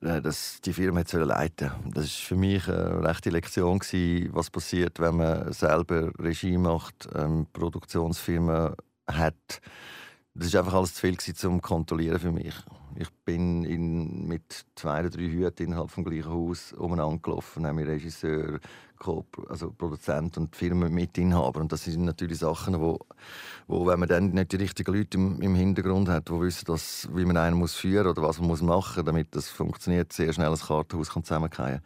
äh, 0.00 0.22
dass 0.22 0.62
die 0.62 0.72
Firma 0.72 1.00
jetzt 1.00 1.12
leiten 1.12 1.70
Das 1.92 2.04
war 2.04 2.28
für 2.28 2.36
mich 2.36 2.66
eine 2.66 3.04
rechte 3.04 3.28
Lektion, 3.28 3.78
gewesen, 3.78 4.30
was 4.32 4.48
passiert, 4.48 4.98
wenn 4.98 5.16
man 5.16 5.52
selber 5.52 6.10
Regie 6.18 6.56
macht, 6.56 7.10
ähm, 7.14 7.46
Produktionsfirma 7.52 8.74
hat. 9.06 9.60
Das 10.32 10.54
war 10.54 10.60
einfach 10.60 10.74
alles 10.74 10.94
zu 10.94 11.02
viel 11.02 11.16
gewesen, 11.16 11.36
zum 11.36 11.60
kontrollieren 11.60 12.18
für 12.18 12.32
mich. 12.32 12.54
Ich 12.96 13.10
bin 13.24 13.64
in, 13.64 14.26
mit 14.26 14.64
zwei 14.74 15.00
oder 15.00 15.10
drei 15.10 15.28
Hüten 15.28 15.66
innerhalb 15.66 15.94
des 15.94 16.04
gleichen 16.04 16.28
Haus 16.28 16.72
umeinander 16.72 17.18
gelaufen, 17.22 17.66
haben 17.66 17.78
Regisseur, 17.78 18.60
also 19.48 19.70
Produzent 19.70 20.36
und 20.36 20.54
Firmenmitinhaber. 20.54 21.60
Und 21.60 21.72
das 21.72 21.84
sind 21.84 22.04
natürlich 22.04 22.38
Sachen, 22.38 22.80
wo, 22.80 22.98
wo 23.66 23.86
wenn 23.86 23.98
man 24.00 24.08
dann 24.08 24.30
nicht 24.30 24.52
die 24.52 24.56
richtigen 24.56 24.94
Leute 24.94 25.16
im, 25.16 25.40
im 25.40 25.54
Hintergrund 25.54 26.08
hat, 26.08 26.28
die 26.28 26.38
wissen, 26.38 26.66
dass, 26.66 27.08
wie 27.14 27.24
man 27.24 27.36
einen 27.36 27.56
muss 27.56 27.74
führen 27.74 28.06
oder 28.06 28.22
was 28.22 28.38
man 28.38 28.48
muss 28.48 28.62
machen 28.62 28.96
muss, 28.96 29.04
damit 29.06 29.34
das 29.34 29.48
funktioniert, 29.48 30.12
sehr 30.12 30.32
schnell 30.32 30.50
ein 30.50 30.58
Kartenhaus 30.58 31.08
zusammenfallen 31.08 31.50
kann. 31.50 31.80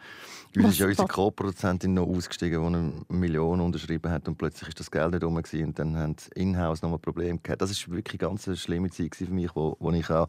Uns 0.56 0.74
ist 0.74 0.78
ja 0.78 0.86
unsere 0.86 1.08
Co-Produzentin 1.08 1.94
noch 1.94 2.06
ausgestiegen, 2.06 2.60
die 2.60 2.66
eine 2.66 2.92
Million 3.08 3.60
unterschrieben 3.60 4.10
hat 4.10 4.28
und 4.28 4.38
plötzlich 4.38 4.68
ist 4.68 4.80
das 4.80 4.90
Geld 4.90 5.12
nicht 5.12 5.24
rum 5.24 5.36
und 5.36 5.78
dann 5.78 5.96
haben 5.96 6.16
in-house 6.34 6.82
noch 6.82 6.92
ein 6.92 7.00
Problem 7.00 7.42
gehabt. 7.42 7.60
Das 7.60 7.70
ist 7.70 7.90
wirklich 7.90 8.20
eine 8.20 8.30
ganz 8.30 8.48
schlimme 8.60 8.90
Zeit 8.90 9.16
für 9.16 9.26
mich, 9.26 9.50
wo, 9.54 9.76
wo 9.80 9.90
ich 9.90 10.08
auch 10.10 10.28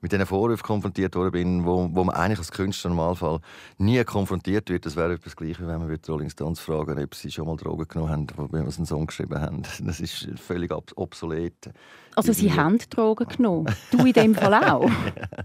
mit 0.00 0.12
diesen 0.18 0.26
Vorwürfen 0.26 0.64
konfrontiert 0.64 1.14
worden 1.14 1.32
bin, 1.32 1.64
wo, 1.64 1.88
wo 1.92 2.04
man 2.04 2.14
eigentlich 2.14 2.38
als 2.38 2.52
Künstler 2.52 2.90
im 2.90 2.96
Normalfall 2.96 3.40
nie 3.78 4.02
konfrontiert 4.04 4.68
wird. 4.70 4.86
Das 4.86 4.96
wäre 4.96 5.14
etwas 5.14 5.36
Gleiches, 5.36 5.66
wenn 5.66 5.78
man 5.78 5.98
Rolling 6.08 6.30
Stones 6.30 6.60
fragen 6.60 7.02
ob 7.02 7.14
sie 7.14 7.30
schon 7.30 7.46
mal 7.46 7.56
Drogen 7.56 7.86
genommen 7.88 8.10
haben, 8.10 8.52
wenn 8.52 8.70
sie 8.70 8.78
einen 8.78 8.86
Song 8.86 9.06
geschrieben 9.06 9.40
haben. 9.40 9.62
Das 9.86 10.00
ist 10.00 10.28
völlig 10.36 10.72
obsolet. 10.72 11.70
Also 12.16 12.32
Sie 12.32 12.52
haben 12.52 12.78
Drogen 12.90 13.26
genommen? 13.28 13.66
Du 13.90 13.98
in 14.04 14.12
dem 14.12 14.34
Fall 14.34 14.54
auch? 14.54 14.90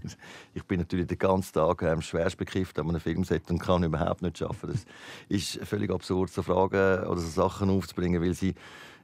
ich 0.54 0.64
bin 0.64 0.80
natürlich 0.80 1.06
den 1.06 1.18
ganzen 1.18 1.52
Tag 1.52 1.82
ähm, 1.82 2.00
schwerst 2.00 2.38
bekifft 2.38 2.78
an 2.78 2.88
einem 2.88 3.00
Filmset 3.00 3.50
und 3.50 3.58
kann 3.58 3.84
überhaupt 3.84 4.22
nicht 4.22 4.42
arbeiten. 4.42 4.72
Das 4.72 4.86
ist 5.28 5.60
völlig 5.64 5.90
absurd, 5.90 6.30
so 6.30 6.42
Fragen 6.42 7.06
oder 7.06 7.20
so 7.20 7.28
Sachen 7.28 7.68
aufzubringen, 7.70 8.22
weil 8.22 8.34
sie 8.34 8.54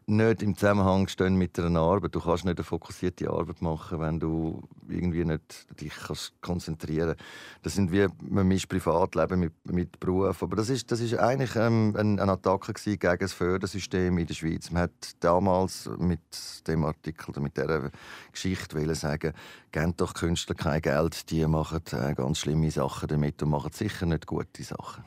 nicht 0.09 0.43
im 0.43 0.57
Zusammenhang 0.57 1.07
stehen 1.09 1.37
mit 1.37 1.59
einer 1.59 1.81
Arbeit. 1.81 2.15
Du 2.15 2.21
kannst 2.21 2.45
nicht 2.45 2.57
eine 2.57 2.65
fokussierte 2.65 3.31
Arbeit 3.31 3.61
machen, 3.61 4.01
wenn 4.01 4.19
du 4.19 4.63
irgendwie 4.89 5.25
nicht 5.25 5.67
dich 5.81 5.93
kannst 5.95 6.33
konzentrieren 6.41 7.17
kannst. 7.17 7.25
Das 7.63 7.75
sind 7.75 7.93
wie 7.93 8.07
man 8.23 8.49
mischt 8.49 8.69
Privatleben 8.69 9.41
mit, 9.41 9.53
mit 9.65 10.01
Beruf. 10.01 10.43
Aber 10.43 10.57
das 10.57 10.71
ist, 10.71 10.91
das 10.91 11.01
ist 11.01 11.19
eigentlich 11.19 11.55
ähm, 11.57 11.95
eine, 11.97 12.23
eine 12.23 12.33
Attacke 12.33 12.73
gegen 12.73 13.19
das 13.19 13.33
Fördersystem 13.33 14.17
in 14.17 14.27
der 14.27 14.35
Schweiz. 14.35 14.71
Man 14.71 14.83
hat 14.83 14.93
damals 15.21 15.91
mit 15.99 16.21
dem 16.67 16.85
Artikel 16.85 17.31
oder 17.31 17.41
mit 17.41 17.57
dieser 17.57 17.91
Geschichte 18.33 18.95
sagen, 18.95 19.35
gebt 19.73 20.01
doch 20.01 20.15
Künstler 20.15 20.55
kein 20.55 20.81
Geld, 20.81 21.31
die 21.31 21.47
machen 21.47 21.81
äh, 21.93 22.15
ganz 22.15 22.39
schlimme 22.39 22.71
Sachen 22.71 23.09
damit 23.09 23.43
und 23.43 23.51
machen 23.51 23.73
sicher 23.73 24.07
nicht 24.07 24.27
gute 24.27 24.63
Sachen. 24.63 25.05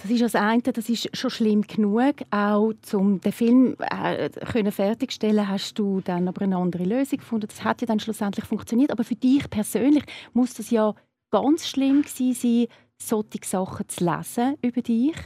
Das 0.00 0.10
ist 0.10 0.22
das 0.22 0.34
eine, 0.34 0.62
das 0.62 0.88
ist 0.88 1.16
schon 1.16 1.30
schlimm 1.30 1.62
genug, 1.62 2.16
auch 2.30 2.72
um 2.92 3.20
den 3.20 3.32
Film 3.32 3.76
äh, 3.78 4.30
können 4.30 4.72
fertigstellen, 4.72 5.48
hast 5.48 5.78
du 5.78 6.00
dann 6.00 6.28
aber 6.28 6.42
eine 6.42 6.56
andere 6.56 6.84
Lösung 6.84 7.18
gefunden. 7.18 7.46
Das 7.48 7.64
hat 7.64 7.80
ja 7.80 7.86
dann 7.86 8.00
schlussendlich 8.00 8.44
funktioniert. 8.44 8.90
Aber 8.90 9.04
für 9.04 9.16
dich 9.16 9.48
persönlich 9.48 10.04
muss 10.32 10.54
das 10.54 10.70
ja 10.70 10.94
ganz 11.30 11.68
schlimm 11.68 12.02
gewesen 12.02 12.34
sein, 12.34 12.66
solche 12.98 13.40
Sachen 13.44 13.88
zu 13.88 14.04
lesen 14.04 14.56
über 14.62 14.82
dich 14.82 15.16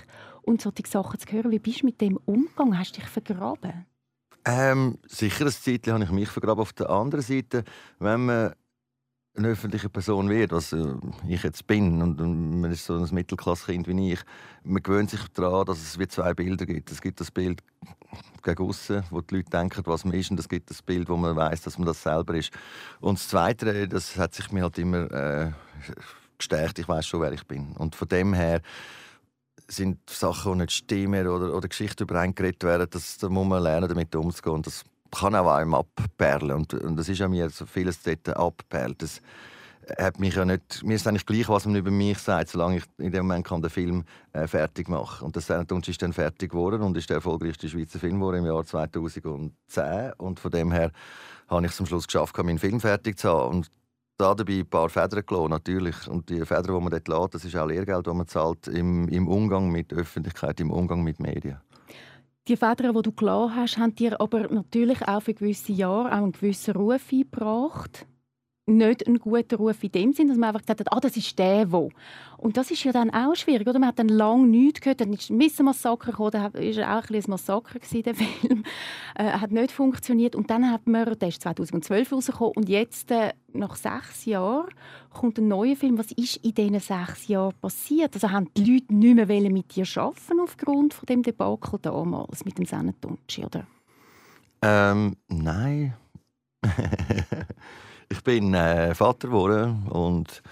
und 0.43 0.62
solche 0.62 0.87
Sachen 0.87 1.19
zu 1.19 1.31
hören. 1.33 1.50
Wie 1.50 1.59
bist 1.59 1.83
du 1.83 1.87
mit 1.87 2.00
dem 2.00 2.16
umgegangen? 2.25 2.78
Hast 2.78 2.97
du 2.97 3.00
dich 3.00 3.11
vergraben? 3.11 3.87
Ähm, 4.47 4.99
sicher, 5.09 5.47
ein 5.47 5.50
Zeitchen 5.50 5.95
habe 5.95 6.05
ich 6.05 6.11
mich 6.11 6.28
vergraben. 6.28 6.62
Auf 6.62 6.73
der 6.73 6.88
anderen 6.88 7.25
Seite, 7.25 7.64
wenn 7.99 8.26
man 8.26 8.55
eine 9.37 9.49
öffentliche 9.49 9.88
Person 9.88 10.28
wird, 10.31 10.52
was 10.52 10.73
äh, 10.73 10.85
ich 11.28 11.43
jetzt 11.43 11.66
bin, 11.66 12.02
und, 12.02 12.19
man 12.61 12.71
ist 12.71 12.87
so 12.87 12.95
ein 12.95 13.09
Mittelklasskind 13.12 13.87
wie 13.88 14.12
ich, 14.12 14.21
man 14.64 14.83
gewöhnt 14.83 15.11
sich 15.11 15.21
daran, 15.35 15.66
dass 15.66 15.78
es 15.78 15.99
wie 15.99 16.09
zwei 16.09 16.35
Bilder 16.35 16.66
gibt. 16.66 16.90
Es 16.90 17.00
gibt 17.00 17.21
das 17.21 17.31
Bild 17.31 17.62
gegen 18.43 18.62
aussen, 18.62 19.05
wo 19.11 19.21
die 19.21 19.37
Leute 19.37 19.50
denken, 19.50 19.83
was 19.87 20.05
man 20.05 20.14
ist, 20.14 20.31
und 20.31 20.40
es 20.40 20.49
gibt 20.49 20.71
das 20.71 20.83
Bild, 20.83 21.09
wo 21.09 21.16
man 21.16 21.37
weiß, 21.37 21.62
dass 21.62 21.78
man 21.78 21.87
das 21.87 22.02
selber 22.02 22.35
ist. 22.35 22.50
Und 23.00 23.19
das 23.19 23.28
Zweite, 23.28 23.88
das 23.88 24.16
hat 24.16 24.35
sich 24.35 24.50
mir 24.50 24.62
halt 24.62 24.78
immer 24.78 25.11
äh, 25.11 25.52
gestärkt. 26.38 26.78
Ich 26.78 26.88
weiß 26.88 27.07
schon, 27.07 27.21
wer 27.21 27.33
ich 27.33 27.47
bin. 27.47 27.73
Und 27.76 27.95
von 27.95 28.09
dem 28.09 28.35
her 28.35 28.61
sind 29.69 30.09
Sachen, 30.09 30.52
die 30.52 30.59
nicht 30.59 30.73
stimmen 30.73 31.26
oder, 31.26 31.55
oder 31.55 31.69
Geschichten 31.69 32.05
über 32.05 32.21
einen 32.21 32.35
geredet 32.35 32.62
werden, 32.64 32.87
das, 32.90 33.19
da 33.19 33.28
muss 33.28 33.47
man 33.47 33.62
lernen, 33.62 33.88
damit 33.88 34.14
umzugehen. 34.14 34.57
Und 34.57 34.66
das 34.66 34.85
kann 35.10 35.34
auch 35.34 35.52
einem 35.52 35.75
abperlen. 35.75 36.56
Und, 36.56 36.75
und 36.75 36.96
das 36.96 37.08
ist 37.08 37.20
an 37.20 37.30
mir 37.30 37.50
so 37.50 37.66
vieles 37.66 38.02
dort 38.02 38.28
abperlt. 38.28 39.02
Das 39.02 39.20
hat 39.98 40.18
mich 40.18 40.34
ja 40.34 40.44
nicht, 40.44 40.82
mir 40.82 40.94
ist 40.94 41.06
eigentlich 41.06 41.26
gleich, 41.26 41.48
was 41.48 41.64
man 41.66 41.76
über 41.76 41.90
mich 41.90 42.18
sagt, 42.18 42.48
solange 42.48 42.78
ich 42.78 42.84
in 42.98 43.12
dem 43.12 43.26
Moment 43.26 43.46
kann 43.46 43.62
den 43.62 43.70
Film 43.70 44.04
äh, 44.32 44.46
fertig 44.46 44.88
machen 44.88 45.25
Und 45.25 45.36
das 45.36 45.46
Sendetunsch 45.46 45.88
ist 45.88 46.02
dann 46.02 46.12
fertig 46.12 46.50
geworden 46.50 46.82
und 46.82 46.96
ist 46.96 47.08
der 47.08 47.16
erfolgreichste 47.16 47.68
Schweizer 47.68 47.98
Film 47.98 48.18
geworden 48.18 48.38
im 48.38 48.46
Jahr 48.46 48.64
2010. 48.64 50.12
Und 50.18 50.40
von 50.40 50.50
dem 50.50 50.72
her 50.72 50.90
habe 51.48 51.66
ich 51.66 51.72
es 51.72 51.80
am 51.80 51.86
Schluss 51.86 52.06
geschafft, 52.06 52.36
meinen 52.38 52.58
Film 52.58 52.80
fertig 52.80 53.18
zu 53.18 53.28
haben. 53.28 53.58
Und 53.58 53.70
da 54.18 54.34
dabei 54.34 54.60
ein 54.60 54.66
paar 54.66 54.88
Federn 54.88 55.25
gelassen, 55.26 55.50
natürlich. 55.50 56.08
Und 56.08 56.28
die 56.30 56.44
Federn, 56.44 56.75
die 56.75 56.80
man 56.84 56.90
dort 56.90 57.08
lässt, 57.08 57.34
das 57.34 57.45
ist 57.45 57.56
auch 57.56 57.66
Lehrgeld, 57.66 58.06
das 58.06 58.14
man 58.14 58.26
zahlt 58.26 58.66
im, 58.69 59.08
im 59.08 59.28
Umgang 59.28 59.71
mit 59.71 59.92
Öffentlichkeit, 59.92 60.58
im 60.60 60.71
Umgang 60.71 61.02
mit 61.02 61.21
Medien. 61.21 61.58
Die 62.49 62.56
Federn, 62.56 62.95
die 62.95 63.02
du 63.02 63.11
gelassen 63.11 63.56
hast, 63.56 63.76
haben 63.76 63.97
dir 63.97 64.21
aber 64.21 64.47
natürlich 64.49 65.02
auch 65.09 65.21
für 65.21 65.35
gewisse 65.35 65.73
Jahre 65.73 66.11
auch 66.13 66.23
einen 66.23 66.32
gewissen 66.32 66.76
Ruf 66.76 67.11
eingebracht 67.11 68.06
nicht 68.67 69.07
ein 69.07 69.19
guter 69.19 69.57
Ruf 69.57 69.83
in 69.83 69.93
dem 69.93 70.13
Sinn, 70.13 70.29
dass 70.29 70.37
man 70.37 70.49
einfach 70.49 70.63
gesagt 70.63 70.81
hat, 70.81 70.93
ah, 70.93 71.00
das 71.00 71.17
ist 71.17 71.39
der, 71.39 71.71
wo. 71.71 71.91
Und 72.37 72.57
das 72.57 72.71
ist 72.71 72.83
ja 72.85 72.93
dann 72.93 73.11
auch 73.11 73.35
schwierig, 73.35 73.67
oder? 73.67 73.79
Man 73.79 73.89
hat 73.89 73.99
dann 73.99 74.09
lange 74.09 74.47
nichts 74.47 74.81
gehört, 74.81 75.00
dann 75.00 75.13
ist 75.13 75.31
ein 75.31 75.65
Massaker 75.65 76.11
gekommen, 76.11 76.33
da 76.33 76.52
war 76.52 76.99
auch 76.99 77.09
ein, 77.09 77.15
ein 77.15 77.23
Massaker 77.29 77.79
gewesen, 77.79 78.02
der 78.02 78.15
Film, 78.17 78.65
äh, 79.15 79.25
hat 79.25 79.52
nicht 79.52 79.71
funktioniert. 79.71 80.35
Und 80.35 80.50
dann 80.50 80.71
hat 80.71 80.87
man, 80.87 81.17
der 81.19 81.29
ist 81.29 81.43
2012 81.43 82.13
rausgekommen 82.13 82.55
und 82.57 82.69
jetzt, 82.69 83.11
äh, 83.13 83.33
nach 83.52 83.76
sechs 83.76 84.25
Jahren, 84.25 84.67
kommt 85.11 85.39
ein 85.39 85.49
neuer 85.49 85.76
Film. 85.76 85.97
Was 85.97 86.11
ist 86.13 86.37
in 86.45 86.55
diesen 86.55 86.81
sechs 86.81 87.29
Jahren 87.29 87.55
passiert? 87.61 88.15
Also 88.15 88.31
haben 88.31 88.52
die 88.57 88.75
Leute 88.75 88.95
nicht 88.95 89.15
mehr 89.15 89.50
mit 89.50 89.75
dir 89.75 89.87
arbeiten 89.97 90.41
aufgrund 90.41 90.93
von 90.93 91.07
dem 91.07 91.23
Debakel 91.23 91.79
damals 91.81 92.45
mit 92.45 92.59
dem 92.59 92.67
Sennetunci, 92.67 93.45
oder? 93.45 93.67
Ähm, 94.63 95.17
nein. 95.29 95.95
Ich 98.08 98.23
bin 98.23 98.54
äh, 98.54 98.95
Vater 98.95 99.28
geworden 99.28 99.86
und 99.88 100.42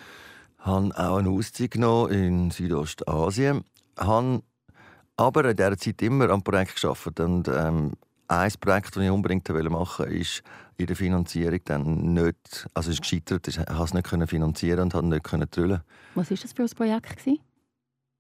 habe 0.59 0.91
auch 0.97 1.19
eine 1.19 1.31
Auszeit 1.31 1.71
genommen 1.71 2.13
in 2.13 2.51
Südostasien. 2.51 3.65
Habe 3.99 4.43
aber 5.17 5.45
in 5.45 5.57
dieser 5.57 5.79
Zeit 5.79 6.03
immer 6.03 6.31
am 6.31 6.43
Projekt 6.43 6.81
gearbeitet. 6.81 7.21
Und 7.21 7.49
ähm, 7.49 7.93
ein 8.29 8.53
Projekt, 8.61 8.97
das 8.97 9.03
ich 9.03 9.11
unbedingt 9.11 9.49
machen 9.49 10.07
wollte, 10.07 10.15
ist 10.15 10.43
in 10.77 10.87
der 10.87 10.97
Finanzierung 10.97 11.61
dann 11.65 12.15
nicht, 12.15 12.69
also 12.75 12.91
ist 12.91 13.03
gescheitert. 13.03 13.47
Ich 13.47 13.57
konnte 13.57 13.83
es 13.83 13.95
nicht 13.95 14.31
finanzieren 14.31 14.81
und 14.81 14.93
konnte 14.93 15.39
nicht 15.39 15.57
drüllen. 15.57 15.83
Was 16.15 16.31
war 16.31 16.39
das 16.41 16.53
für 16.53 16.63
ein 16.63 16.71
Projekt? 16.71 17.17
Gewesen? 17.17 17.39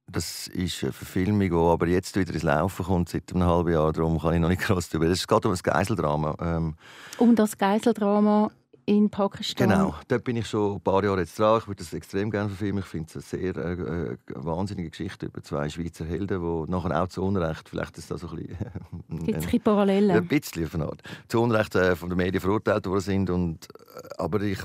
Das 0.06 0.48
ist 0.48 0.82
eine 0.84 0.92
Verfilmung, 0.92 1.40
die 1.40 1.52
aber 1.52 1.88
jetzt 1.88 2.14
wieder 2.16 2.34
ins 2.34 2.42
Laufen 2.42 2.84
kommt, 2.84 3.08
seit 3.08 3.32
einem 3.32 3.44
halben 3.44 3.72
Jahr. 3.72 3.92
Darum 3.92 4.20
kann 4.20 4.34
ich 4.34 4.40
noch 4.40 4.50
nicht 4.50 4.62
groß 4.62 4.90
darüber. 4.90 5.06
Es 5.06 5.26
geht 5.26 5.46
um 5.46 5.52
ein 5.52 5.58
Geiseldrama. 5.60 6.36
Ähm, 6.40 6.74
um 7.18 7.34
das 7.34 7.56
Geiseldrama 7.56 8.50
in 8.86 9.10
Pakistan. 9.10 9.68
Genau, 9.68 9.94
dort 10.08 10.24
bin 10.24 10.36
ich 10.36 10.46
schon 10.46 10.74
ein 10.74 10.80
paar 10.80 11.02
Jahre 11.04 11.20
jetzt 11.20 11.38
dran. 11.38 11.58
Ich 11.58 11.66
würde 11.66 11.82
das 11.82 11.92
extrem 11.92 12.30
gerne 12.30 12.48
verfilmen. 12.48 12.82
Ich 12.82 12.88
finde 12.88 13.06
es 13.14 13.34
eine 13.34 13.42
sehr 13.42 13.56
äh, 13.56 13.72
äh, 13.72 14.16
wahnsinnige 14.34 14.90
Geschichte 14.90 15.26
über 15.26 15.42
zwei 15.42 15.68
Schweizer 15.68 16.04
Helden, 16.04 16.40
die 16.40 16.70
nachher 16.70 17.02
auch 17.02 17.08
zu 17.08 17.22
Unrecht, 17.22 17.68
vielleicht 17.68 17.98
ist 17.98 18.10
das 18.10 18.20
so 18.20 18.28
ein 18.28 18.36
bisschen... 18.36 19.24
Gibt 19.24 19.54
es 19.54 19.62
Parallelen? 19.62 20.16
Ein 20.16 20.28
bisschen 20.28 20.66
von 20.66 20.82
Art. 20.82 21.02
Zu 21.28 21.40
Unrecht 21.40 21.74
äh, 21.74 21.96
von 21.96 22.08
den 22.08 22.18
Medien 22.18 22.40
verurteilt 22.40 22.86
worden 22.86 23.00
sind. 23.00 23.30
Und, 23.30 23.66
äh, 23.66 24.08
aber 24.18 24.40
ich, 24.42 24.58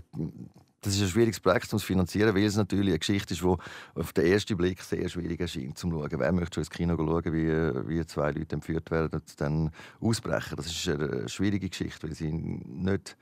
das 0.82 0.96
ist 0.96 1.02
ein 1.02 1.08
schwieriges 1.08 1.40
Projekt 1.40 1.72
um 1.74 1.80
zu 1.80 1.86
finanzieren, 1.86 2.36
weil 2.36 2.46
es 2.46 2.56
natürlich 2.56 2.90
eine 2.90 3.00
Geschichte 3.00 3.34
ist, 3.34 3.44
die 3.44 3.56
auf 3.96 4.14
den 4.14 4.26
ersten 4.26 4.58
Blick 4.58 4.82
sehr 4.82 5.08
schwierig 5.10 5.40
erscheint 5.40 5.78
zum 5.78 5.92
Schauen. 5.92 6.10
Wer 6.12 6.32
möchte 6.32 6.56
schon 6.56 6.62
ins 6.62 6.70
Kino 6.70 6.96
schauen, 6.98 7.34
wie, 7.34 7.90
wie 7.90 8.06
zwei 8.06 8.32
Leute 8.32 8.56
entführt 8.56 8.90
werden 8.92 9.20
und 9.20 9.42
dann 9.42 9.72
ausbrechen? 10.00 10.56
Das 10.56 10.68
ist 10.68 10.88
eine 10.88 11.28
schwierige 11.30 11.70
Geschichte, 11.70 12.08
weil 12.08 12.16
sie 12.16 12.32
nicht 12.32 13.18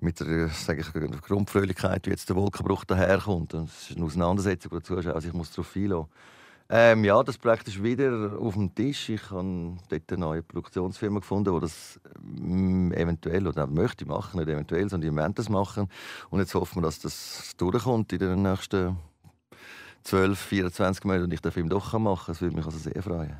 mit 0.00 0.20
der 0.20 0.48
sage 0.48 0.82
ich, 0.82 1.22
Grundfröhlichkeit, 1.22 2.06
wie 2.06 2.10
jetzt 2.10 2.28
der 2.28 2.36
Wolkenbruch 2.36 2.84
daherkommt. 2.84 3.54
Das 3.54 3.90
ist 3.90 3.96
eine 3.96 4.06
Auseinandersetzung, 4.06 4.72
der 4.72 4.82
Zuschauer 4.82 5.20
sich 5.20 5.32
muss 5.32 5.50
darauf 5.50 5.74
einlassen 5.74 6.08
ähm, 6.68 7.04
ja, 7.04 7.22
das 7.22 7.38
Projekt 7.38 7.68
ist 7.68 7.80
wieder 7.80 8.36
auf 8.40 8.54
dem 8.54 8.74
Tisch. 8.74 9.08
Ich 9.08 9.30
habe 9.30 9.76
dort 9.88 10.02
eine 10.10 10.20
neue 10.20 10.42
Produktionsfirma 10.42 11.20
gefunden, 11.20 11.54
die 11.54 11.60
das 11.60 12.00
ähm, 12.38 12.92
eventuell 12.92 13.46
oder 13.46 13.68
möchte 13.68 14.04
machen, 14.04 14.40
nicht 14.40 14.48
eventuell, 14.48 14.88
sondern 14.88 15.10
die 15.12 15.16
wollen 15.16 15.34
das 15.34 15.48
machen. 15.48 15.88
Und 16.30 16.40
jetzt 16.40 16.54
hoffen 16.54 16.78
wir, 16.78 16.82
dass 16.82 16.98
das 16.98 17.52
durchkommt 17.56 18.12
in 18.12 18.18
den 18.18 18.42
nächsten 18.42 18.96
12, 20.02 20.38
24 20.38 21.04
Monaten 21.04 21.24
und 21.24 21.32
ich 21.32 21.40
den 21.40 21.52
Film 21.52 21.68
doch 21.68 21.92
machen 21.98 22.26
kann. 22.26 22.32
Das 22.32 22.40
würde 22.40 22.56
mich 22.56 22.66
also 22.66 22.78
sehr 22.78 23.00
freuen. 23.00 23.36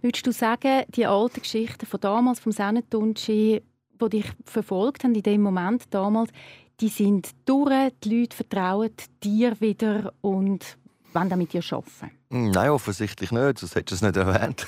Würdest 0.00 0.26
du 0.26 0.32
sagen, 0.32 0.82
die 0.88 1.06
alten 1.06 1.42
Geschichten 1.42 1.86
von 1.86 2.00
damals, 2.00 2.40
vom 2.40 2.50
Sennetunci, 2.50 3.62
die 4.08 4.20
dich 4.20 4.32
verfolgt 4.44 5.04
haben 5.04 5.14
in 5.14 5.22
dem 5.22 5.42
Moment 5.42 5.84
damals, 5.90 6.30
die 6.80 6.88
sind 6.88 7.30
durch, 7.44 7.92
die 8.02 8.20
Leute 8.20 8.36
vertrauen 8.36 8.90
dir 9.22 9.60
wieder 9.60 10.12
und 10.20 10.76
wollen 11.12 11.28
dann 11.28 11.38
mit 11.38 11.52
dir 11.52 11.62
arbeiten. 11.70 12.10
Hm, 12.30 12.50
nein, 12.50 12.70
offensichtlich 12.70 13.30
nicht, 13.30 13.58
sonst 13.58 13.74
hättest 13.74 14.02
du 14.02 14.06
es 14.06 14.14
nicht 14.14 14.16
erwähnt. 14.16 14.66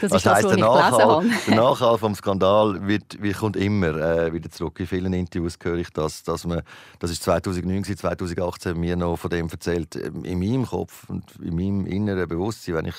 das 0.00 0.12
ist 0.12 0.12
das, 0.12 0.26
heisst, 0.26 0.44
was 0.44 0.54
der 0.54 0.64
Nachhall, 0.64 1.30
der 1.46 1.54
Nachhall 1.54 1.98
vom 1.98 2.14
Skandal 2.14 2.86
wird, 2.86 3.20
wird, 3.22 3.38
kommt 3.38 3.56
immer 3.56 3.96
äh, 3.96 4.32
wieder 4.32 4.50
zurück. 4.50 4.78
In 4.80 4.86
vielen 4.86 5.12
Interviews 5.12 5.58
höre 5.62 5.78
ich 5.78 5.90
das, 5.90 6.22
dass 6.22 6.46
man, 6.46 6.62
das 6.98 7.10
ist 7.10 7.22
2009, 7.22 7.84
2018 7.84 8.78
mir 8.78 8.96
noch 8.96 9.16
von 9.16 9.30
dem 9.30 9.48
erzählt, 9.48 9.96
in 9.96 10.38
meinem 10.38 10.66
Kopf 10.66 11.08
und 11.08 11.24
in 11.42 11.56
meinem 11.56 11.86
inneren 11.86 12.28
Bewusstsein, 12.28 12.76
wenn 12.76 12.86
ich 12.86 12.96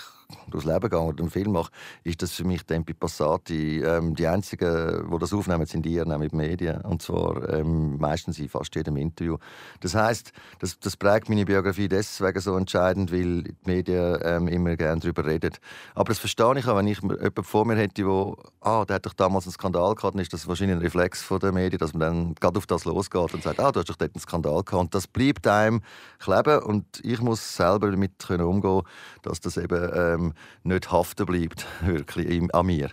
durchs 0.50 0.66
Leben 0.66 0.90
gehe 0.90 1.00
oder 1.00 1.20
einen 1.20 1.30
Film 1.30 1.52
mache, 1.52 1.72
ist 2.04 2.22
das 2.22 2.32
für 2.32 2.44
mich 2.44 2.64
Tempi 2.64 2.94
Passati. 2.94 3.82
Ähm, 3.82 4.16
die 4.16 4.28
einzigen, 4.28 5.10
die 5.12 5.18
das 5.20 5.34
aufnehmen, 5.34 5.66
sind 5.66 5.86
die, 5.86 6.04
nämlich 6.04 6.32
die 6.32 6.36
Medien. 6.36 6.82
Und 6.82 7.02
zwar 7.02 7.50
ähm, 7.50 7.98
meistens 7.98 8.40
in 8.40 8.50
fast 8.50 8.76
jedem 8.76 8.98
Interview. 8.98 9.38
Das 9.80 9.96
heißt, 9.96 10.32
das, 10.60 10.80
das 10.80 10.98
prägt 10.98 11.30
meine 11.30 11.46
Biografie 11.46 11.88
deswegen 11.88 12.40
so 12.40 12.56
entscheidend, 12.56 13.11
weil 13.12 13.44
die 13.44 13.56
Medien 13.66 14.18
ähm, 14.24 14.48
immer 14.48 14.76
gerne 14.76 15.02
darüber 15.02 15.26
reden. 15.26 15.52
Aber 15.96 16.10
das 16.10 16.20
verstehe 16.20 16.58
ich 16.58 16.68
auch, 16.68 16.78
wenn 16.78 16.88
ich 16.88 17.02
jemanden 17.02 17.44
vor 17.44 17.66
mir 17.66 17.76
hätte, 17.76 18.06
wo, 18.06 18.38
ah, 18.62 18.86
der 18.86 18.96
hat 18.96 19.06
doch 19.06 19.14
damals 19.14 19.46
einen 19.46 19.54
Skandal 19.54 19.96
gehabt, 19.96 20.16
dann 20.16 20.22
ist 20.22 20.34
das 20.34 20.48
wahrscheinlich 20.48 20.78
ein 20.78 20.82
Reflex 20.82 21.22
von 21.22 21.40
der 21.40 21.52
Medien, 21.52 21.80
dass 21.80 21.94
man 21.94 22.00
dann 22.00 22.36
gerade 22.36 22.58
auf 22.58 22.68
das 22.68 22.86
losgeht 22.86 23.34
und 23.34 23.44
sagt, 23.44 23.60
ah, 23.60 23.72
du 23.72 23.80
hast 23.80 23.90
doch 23.90 23.96
dort 23.96 24.16
einen 24.16 24.22
Skandal 24.22 24.64
gehabt. 24.64 24.74
Und 24.74 24.96
das 24.96 25.08
bleibt 25.08 25.46
einem 25.48 25.82
kleben 26.20 26.60
und 26.64 26.86
ich 27.04 27.20
muss 27.22 27.58
selber 27.58 27.92
damit 27.92 28.20
können 28.20 28.46
umgehen, 28.46 28.82
dass 29.24 29.40
das 29.42 29.58
eben 29.58 29.92
ähm, 29.94 30.22
ähm, 30.22 30.34
nicht 30.64 30.92
haften 30.92 31.26
bleibt, 31.26 31.66
wirklich 31.86 32.54
an 32.54 32.66
mir. 32.66 32.92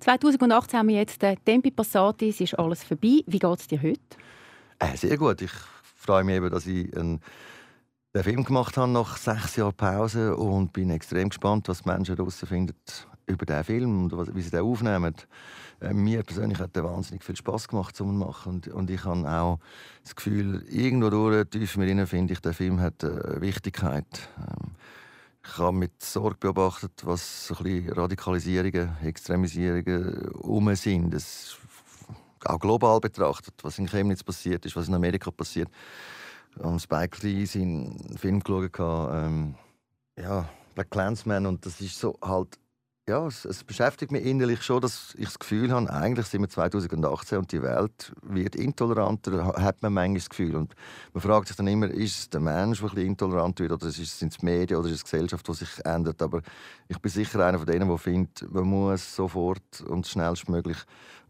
2018 0.00 0.78
haben 0.78 0.88
wir 0.88 0.96
jetzt 0.96 1.20
den 1.22 1.36
Tempi 1.44 1.70
Passati, 1.70 2.28
es 2.28 2.40
ist 2.40 2.58
alles 2.58 2.84
vorbei. 2.84 3.22
Wie 3.26 3.38
geht 3.38 3.58
es 3.58 3.66
dir 3.66 3.82
heute? 3.82 4.00
Äh, 4.78 4.96
sehr 4.96 5.16
gut. 5.16 5.42
Ich 5.42 5.50
freue 5.96 6.22
mich 6.22 6.36
eben, 6.36 6.50
dass 6.50 6.66
ich 6.66 6.96
einen, 6.96 7.20
den 8.14 8.24
Film 8.24 8.44
gemacht 8.44 8.76
habe 8.76 8.90
nach 8.90 9.16
sechs 9.16 9.56
Jahren 9.56 9.74
Pause 9.74 10.36
und 10.36 10.72
bin 10.72 10.90
extrem 10.90 11.28
gespannt, 11.28 11.68
was 11.68 11.82
die 11.82 11.88
Menschen 11.88 12.16
draussen 12.16 12.48
finden 12.48 12.76
über 13.26 13.44
diesen 13.44 13.64
Film 13.64 14.04
und 14.04 14.34
wie 14.34 14.40
sie 14.40 14.50
den 14.50 14.60
aufnehmen. 14.60 15.14
Äh, 15.80 15.92
mir 15.92 16.22
persönlich 16.22 16.58
hat 16.58 16.74
der 16.74 16.84
wahnsinnig 16.84 17.22
viel 17.22 17.36
Spaß 17.36 17.68
gemacht 17.68 17.94
zu 17.94 18.04
machen 18.04 18.54
und, 18.54 18.68
und 18.68 18.90
ich 18.90 19.04
habe 19.04 19.30
auch 19.30 19.58
das 20.02 20.16
Gefühl, 20.16 20.64
irgendwo 20.68 21.10
durch 21.10 21.44
tief 21.50 21.76
mir 21.76 21.86
innen 21.86 22.06
finde 22.06 22.32
ich, 22.32 22.40
der 22.40 22.54
Film 22.54 22.80
hat 22.80 23.04
eine 23.04 23.40
Wichtigkeit. 23.40 24.06
Ähm, 24.38 24.72
ich 25.44 25.58
habe 25.58 25.76
mit 25.76 26.02
Sorge 26.02 26.36
beobachtet, 26.40 26.92
was 27.04 27.46
so 27.48 27.56
ein 27.64 27.88
Radikalisierungen, 27.90 28.96
Extremisierungen 29.02 30.28
um 30.32 30.74
sind. 30.74 31.14
Das 31.14 31.56
auch 32.44 32.58
global 32.58 33.00
betrachtet, 33.00 33.54
was 33.62 33.78
in 33.78 33.86
Chemnitz 33.86 34.22
passiert 34.22 34.64
ist, 34.66 34.76
was 34.76 34.88
in 34.88 34.94
Amerika 34.94 35.30
passiert. 35.30 35.68
Am 36.62 36.78
Spike 36.78 37.26
Lee 37.26 37.44
seinen 37.44 38.16
Film 38.16 38.40
geschaut, 38.40 39.10
ähm, 39.12 39.54
ja, 40.18 40.48
Black 40.74 40.90
Clansman 40.90 41.46
und 41.46 41.64
das 41.66 41.80
ist 41.80 41.98
so 41.98 42.18
halt 42.22 42.58
ja, 43.08 43.26
es, 43.26 43.46
es, 43.46 43.64
beschäftigt 43.64 44.12
mich 44.12 44.24
innerlich 44.24 44.62
schon, 44.62 44.82
dass 44.82 45.14
ich 45.16 45.24
das 45.24 45.38
Gefühl 45.38 45.72
habe, 45.72 45.90
eigentlich 45.90 46.26
sind 46.26 46.42
wir 46.42 46.48
2018 46.48 47.38
und 47.38 47.50
die 47.52 47.62
Welt 47.62 48.12
wird 48.22 48.54
intoleranter, 48.54 49.54
hat 49.56 49.82
man 49.82 49.94
manchmal 49.94 50.18
das 50.18 50.28
Gefühl. 50.28 50.54
Und 50.54 50.74
man 51.14 51.22
fragt 51.22 51.48
sich 51.48 51.56
dann 51.56 51.66
immer, 51.68 51.88
ist 51.88 52.18
es 52.18 52.30
der 52.30 52.40
Mensch, 52.40 52.82
der 52.82 53.02
intolerant 53.04 53.58
wird, 53.60 53.72
oder 53.72 53.90
sind 53.90 54.04
es 54.04 54.18
die 54.18 54.44
Medien, 54.44 54.78
oder 54.78 54.88
ist 54.88 54.96
es 54.96 55.04
die 55.04 55.10
Gesellschaft, 55.10 55.48
die 55.48 55.54
sich 55.54 55.84
ändert. 55.86 56.20
Aber 56.20 56.42
ich 56.88 56.98
bin 56.98 57.10
sicher 57.10 57.44
einer 57.44 57.58
von 57.58 57.66
denen, 57.66 57.88
der 57.88 57.98
findet, 57.98 58.52
man 58.52 58.64
muss 58.64 59.16
sofort 59.16 59.80
und 59.88 60.06
schnellstmöglich 60.06 60.78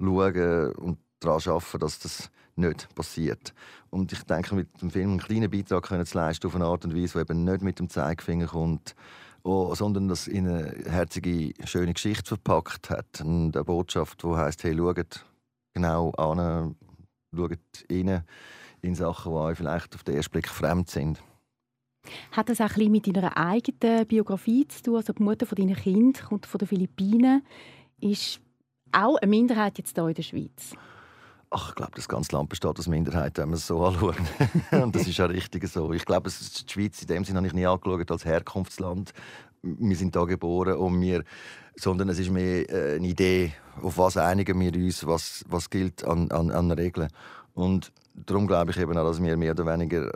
schauen 0.01 0.73
und 0.73 0.99
daran 1.21 1.41
arbeiten, 1.47 1.79
dass 1.79 2.01
das 2.01 2.31
nicht 2.59 2.95
passiert. 2.95 3.55
Und 3.91 4.13
ich 4.13 4.23
denke, 4.25 4.55
mit 4.55 4.83
dem 4.83 4.91
Film 4.91 5.11
einen 5.11 5.21
kleinen 5.21 5.51
Beitrag 5.51 5.85
können 5.85 6.05
zu 6.05 6.19
leisten 6.19 6.47
auf 6.47 6.55
eine 6.55 6.67
Art 6.67 6.85
und 6.85 6.95
Weise, 6.95 7.15
die 7.15 7.21
eben 7.21 7.45
nicht 7.45 7.63
mit 7.63 7.79
dem 7.79 7.89
Zeigefinger 7.89 8.49
kommt, 8.49 8.95
oh, 9.43 9.75
sondern 9.75 10.09
das 10.09 10.27
in 10.27 10.49
eine 10.49 10.75
herzige, 10.87 11.53
schöne 11.65 11.95
Geschichte 11.95 12.27
verpackt 12.27 12.91
hat. 12.91 13.21
Eine 13.21 13.51
Botschaft, 13.65 14.23
die 14.23 14.29
heißt: 14.29 14.65
Hey, 14.65 14.77
schaut 14.77 15.25
genau 15.75 16.11
an, 16.13 16.77
schaut 17.35 17.59
rein 17.91 18.25
in 18.83 18.95
Sachen, 18.95 19.33
die 19.33 19.39
euch 19.39 19.57
vielleicht 19.57 19.95
auf 19.95 20.05
den 20.05 20.17
ersten 20.17 20.33
Blick 20.33 20.49
fremd 20.49 20.91
sind. 20.91 21.23
Hat 22.33 22.49
das 22.49 22.61
auch 22.61 22.77
ein 22.77 22.91
mit 22.91 23.07
deiner 23.07 23.37
eigenen 23.37 24.07
Biografie 24.07 24.67
zu 24.69 24.83
tun? 24.83 24.97
Also 24.97 25.13
die 25.13 25.23
Mutter 25.23 25.47
von 25.47 25.57
deinen 25.57 25.75
Kind 25.75 26.23
kommt 26.23 26.47
von 26.47 26.59
den 26.59 26.69
Philippinen, 26.69 27.43
ist 28.01 28.41
auch 28.93 29.17
eine 29.17 29.29
Minderheit 29.29 29.79
jetzt 29.79 29.97
hier 29.97 30.09
in 30.09 30.15
der 30.15 30.23
Schweiz. 30.23 30.75
Ach, 31.51 31.71
ich 31.71 31.75
glaube, 31.77 31.93
das 31.95 32.09
ganze 32.09 32.37
Land 32.37 32.51
besteht 32.51 32.79
aus 32.79 32.89
Minderheiten, 32.89 33.39
wenn 33.39 33.49
man 33.51 33.57
es 33.57 33.67
so 33.67 33.85
anschaut. 33.87 34.17
und 34.71 34.95
das 34.95 35.07
ist 35.07 35.21
auch 35.21 35.31
richtig 35.31 35.67
so. 35.69 35.93
Ich 35.93 36.05
glaube, 36.05 36.31
die 36.31 36.73
Schweiz 36.73 37.01
in 37.01 37.09
dem 37.09 37.25
Sinne 37.25 37.39
habe 37.39 37.47
ich 37.47 37.55
nie 37.55 37.67
angeschaut 37.67 38.11
als 38.11 38.25
Herkunftsland. 38.25 39.13
Wir 39.63 39.97
sind 39.97 40.15
da 40.15 40.25
geboren 40.25 40.77
und 40.77 41.01
wir, 41.01 41.25
sondern 41.75 42.11
es 42.11 42.19
ist 42.19 42.31
mehr 42.31 42.69
äh, 42.71 42.97
eine 42.97 43.09
Idee, 43.09 43.55
auf 43.83 43.97
was 43.99 44.17
einigen 44.17 44.61
wir 44.61 44.75
uns, 44.75 45.07
was, 45.07 45.45
was 45.49 45.71
gilt 45.71 46.05
an, 46.05 46.31
an, 46.31 46.51
an 46.51 46.71
Regeln. 46.71 47.09
Und 47.55 47.93
darum 48.15 48.47
glaube 48.47 48.71
ich 48.71 48.77
eben 48.77 48.97
auch, 48.97 49.05
dass 49.05 49.23
wir 49.23 49.37
mehr 49.37 49.53
oder 49.53 49.67
weniger 49.67 50.13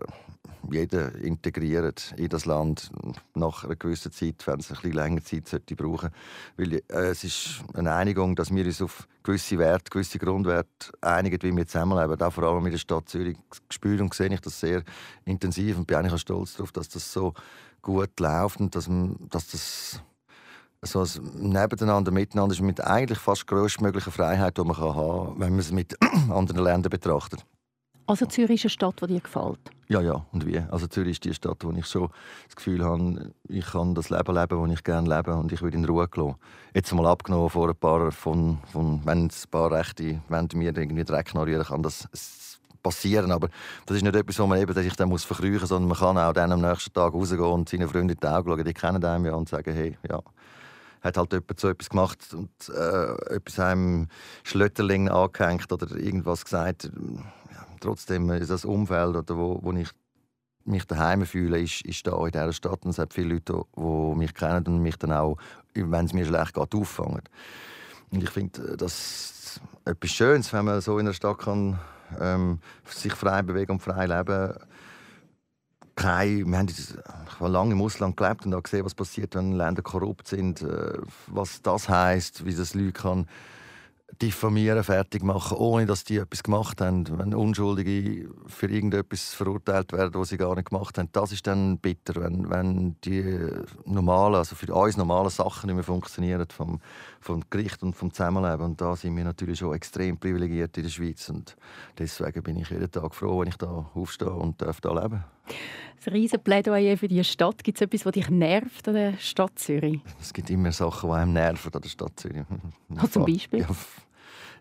jeden 0.71 1.15
integrieren 1.17 1.95
in 2.17 2.29
das 2.29 2.45
Land 2.45 2.91
nach 3.35 3.65
einer 3.65 3.77
gewissen 3.77 4.13
Zeit, 4.13 4.47
wenn 4.47 4.61
es 4.61 4.71
ein 4.71 4.77
bisschen 4.77 4.93
länger 4.93 5.25
Zeit 5.25 5.49
sollte 5.49 5.77
brauchen. 5.77 6.11
Weil 6.57 6.75
äh, 6.75 6.81
es 6.89 7.25
ist 7.25 7.65
eine 7.75 7.93
Einigung, 7.93 8.37
dass 8.37 8.55
wir 8.55 8.65
uns 8.65 8.83
auf 8.83 9.09
gewisse 9.23 9.59
Werte, 9.59 9.91
gewisse 9.91 10.19
Grundwerte 10.19 10.93
einigen, 11.01 11.43
wie 11.43 11.57
wir 11.57 11.67
zusammenleben. 11.67 12.19
Da 12.19 12.31
vor 12.31 12.45
allem 12.45 12.65
in 12.67 12.73
der 12.73 12.79
Stadt 12.79 13.09
Zürich 13.09 13.37
spüre 13.71 14.03
und 14.03 14.15
sehe 14.15 14.33
ich 14.33 14.41
das 14.41 14.61
sehr 14.61 14.83
intensiv 15.25 15.79
und 15.79 15.87
bin 15.87 15.97
eigentlich 15.97 16.15
auch 16.15 16.19
stolz 16.19 16.55
darauf, 16.55 16.73
dass 16.73 16.89
das 16.89 17.13
so 17.13 17.35
gut 17.81 18.19
läuft 18.21 18.61
und 18.61 18.75
dass, 18.75 18.89
dass 19.31 19.47
das 19.49 20.03
so 20.85 21.01
ein 21.01 21.51
Nebeneinander, 21.51 22.11
Miteinander 22.11 22.55
ist 22.55 22.61
mit 22.61 22.81
eigentlich 22.81 23.19
fast 23.19 23.47
größtmöglichen 23.47 24.13
Freiheit, 24.13 24.59
die 24.59 24.65
man 24.65 24.77
haben 24.77 25.29
kann, 25.29 25.41
wenn 25.41 25.51
man 25.51 25.61
es 25.61 25.71
mit 25.71 25.97
anderen 26.31 26.65
Ländern 26.65 26.91
betrachtet. 26.91 27.45
Also 28.07 28.27
Zürich 28.27 28.65
ist 28.65 28.65
eine 28.65 28.71
Stadt, 28.71 29.01
die 29.03 29.07
dir 29.07 29.21
gefällt? 29.21 29.61
Ja, 29.89 30.01
ja. 30.01 30.25
Und 30.33 30.47
wie? 30.47 30.59
Also 30.71 30.87
Zürich 30.87 31.13
ist 31.13 31.25
die 31.25 31.35
Stadt, 31.35 31.59
wo 31.63 31.71
ich 31.71 31.87
schon 31.87 32.09
das 32.47 32.57
Gefühl 32.57 32.85
habe, 32.85 33.33
ich 33.49 33.67
kann 33.67 33.95
das 33.95 34.11
Leben 34.11 34.35
leben, 34.35 34.63
das 34.63 34.79
ich 34.79 34.85
gerne 34.85 35.15
lebe 35.15 35.35
und 35.35 35.53
ich 35.53 35.63
will 35.63 35.75
in 35.75 35.85
Ruhe 35.85 36.09
gelassen. 36.09 36.37
Jetzt 36.75 36.93
mal 36.93 37.07
abgenommen 37.07 37.51
vor 37.51 37.69
ein 37.69 37.77
paar 37.77 38.11
von, 38.11 38.59
von 38.73 39.01
wenn 39.05 39.27
ein 39.27 39.31
paar 39.51 39.71
Rechte 39.71 40.21
wenn 40.29 40.49
mir 40.55 40.77
irgendwie 40.77 41.05
Dreck 41.05 41.29
ignorieren 41.29 41.65
kann 41.65 41.83
das 41.83 42.09
passieren. 42.83 43.31
Aber 43.31 43.49
das 43.87 43.97
ist 43.97 44.03
nicht 44.03 44.17
etwas, 44.17 44.39
wo 44.39 44.47
man 44.47 44.61
eben 44.61 44.75
sich 44.75 44.97
dann 44.97 45.09
muss 45.09 45.25
verkrüchen 45.25 45.61
muss, 45.61 45.69
sondern 45.69 45.89
man 45.89 45.99
kann 45.99 46.19
auch 46.19 46.33
dann 46.33 46.53
am 46.53 46.61
nächsten 46.61 46.93
Tag 46.93 47.13
rausgehen 47.13 47.45
und 47.45 47.69
seinen 47.69 47.89
Freunden 47.89 48.11
in 48.11 48.19
die 48.21 48.27
Augen 48.27 48.49
schauen. 48.49 48.65
Die 48.65 48.75
kennen 48.75 49.05
einem 49.05 49.27
ja 49.27 49.35
und 49.35 49.49
sagen, 49.49 49.73
hey, 49.73 49.97
ja, 50.09 50.21
hat 51.03 51.17
halt 51.17 51.33
jemand 51.33 51.61
so 51.61 51.69
etwas 51.69 51.91
gemacht 51.91 52.35
und 52.35 52.51
äh, 52.69 53.35
etwas 53.35 53.59
einem 53.59 54.09
Schlötterling 54.45 55.09
angehängt 55.09 55.71
oder 55.73 55.97
irgendwas 55.97 56.45
gesagt 56.45 56.91
trotzdem 57.83 58.31
ist 58.31 58.51
das 58.51 58.65
Umfeld, 58.65 59.17
oder 59.17 59.37
wo, 59.37 59.59
wo 59.63 59.73
ich 59.73 59.91
mich 60.65 60.87
daheim 60.87 61.27
fühle, 61.27 61.61
ist, 61.61 61.83
ist 61.83 62.07
da 62.07 62.17
in 62.25 62.33
dieser 62.33 62.53
Stadt. 62.53 62.85
Und 62.85 62.91
es 62.91 62.99
hat 62.99 63.13
viele 63.13 63.35
Leute, 63.35 63.63
die 63.77 64.19
mich 64.19 64.35
kennen 64.35 64.67
und 64.67 64.83
mich 64.83 64.97
dann 64.97 65.13
auch, 65.13 65.37
wenn 65.75 66.07
es 66.07 66.13
mir 66.13 66.25
schlecht 66.25 66.55
geht, 66.55 66.75
auffangen. 66.75 67.23
Und 68.11 68.23
ich 68.23 68.31
finde 68.31 68.77
das 68.77 69.61
etwas 69.85 70.11
Schönes, 70.11 70.53
wenn 70.53 70.65
man 70.65 70.81
so 70.81 70.99
in 70.99 71.07
einer 71.07 71.15
Stadt 71.15 71.39
kann, 71.39 71.79
ähm, 72.21 72.61
sich 72.87 73.15
frei 73.15 73.43
bewegen 73.43 73.73
und 73.73 73.81
frei 73.81 74.07
leben 74.07 74.55
kein, 75.95 76.51
wir 76.51 76.59
haben, 76.59 77.53
lange 77.53 77.73
im 77.73 77.83
Ausland 77.83 78.17
gelebt 78.17 78.47
und 78.47 78.65
gesehen, 78.65 78.85
was 78.85 78.95
passiert, 78.95 79.35
wenn 79.35 79.53
Länder 79.53 79.83
korrupt 79.83 80.27
sind, 80.27 80.63
äh, 80.63 80.99
was 81.27 81.61
das 81.63 81.89
heißt, 81.89 82.45
wie 82.45 82.55
das 82.55 82.75
Leute 82.75 82.93
kann 82.93 83.27
diffamieren, 84.21 84.85
fertig 84.85 85.23
machen, 85.23 85.57
ohne 85.57 85.87
dass 85.87 86.05
die 86.05 86.17
etwas 86.17 86.43
gemacht 86.43 86.81
haben. 86.81 87.07
Wenn 87.19 87.35
Unschuldige 87.35 88.29
für 88.47 88.67
irgendetwas 88.67 89.35
verurteilt 89.35 89.93
werden, 89.93 90.15
was 90.15 90.29
sie 90.29 90.37
gar 90.37 90.55
nicht 90.55 90.71
gemacht 90.71 90.99
haben, 90.99 91.09
das 91.13 91.33
ist 91.33 91.47
dann 91.47 91.79
bitter, 91.79 92.21
wenn, 92.21 92.51
wenn 92.51 92.97
die 93.05 93.49
normalen, 93.85 94.37
also 94.37 94.55
für 94.55 94.73
uns 94.75 94.97
normalen 94.97 95.31
Sachen 95.31 95.69
nicht 95.69 95.75
mehr 95.75 95.85
funktionieren 95.85 96.47
vom, 96.51 96.81
vom 97.21 97.43
Gericht 97.51 97.83
und 97.83 97.95
vom 97.95 98.13
Zusammenleben. 98.13 98.65
Und 98.65 98.81
da 98.81 98.97
sind 98.97 99.17
wir 99.17 99.25
natürlich 99.25 99.59
schon 99.59 99.75
extrem 99.75 100.19
privilegiert 100.19 100.77
in 100.77 100.85
der 100.85 100.91
Schweiz 100.91 101.29
und 101.29 101.57
deswegen 101.99 102.43
bin 102.43 102.59
ich 102.59 102.71
jeden 102.71 102.91
Tag 102.91 103.15
froh, 103.15 103.41
wenn 103.41 103.49
ich 103.49 103.57
da 103.57 103.91
aufstehe 103.95 104.31
und 104.31 104.61
darf 104.61 104.81
da 104.81 104.93
leben. 104.93 105.25
Ein 106.05 106.13
riesen 106.13 106.43
Plädoyer 106.43 106.97
für 106.97 107.07
die 107.07 107.23
Stadt. 107.23 107.63
Gibt 107.63 107.79
es 107.79 107.83
etwas, 107.83 108.05
was 108.05 108.13
dich 108.13 108.29
nervt 108.29 108.89
an 108.89 108.95
der 108.95 109.17
Stadt 109.19 109.59
Zürich? 109.59 110.01
Es 110.21 110.33
gibt 110.33 110.51
immer 110.51 110.73
Sachen, 110.73 111.09
die 111.09 111.15
einem 111.15 111.33
nerven 111.33 111.73
an 111.73 111.81
der 111.81 111.89
Stadt 111.89 112.13
Zürich. 112.17 112.43
Was 112.89 113.11
zum 113.13 113.25
Beispiel? 113.25 113.61
Ja, 113.61 113.69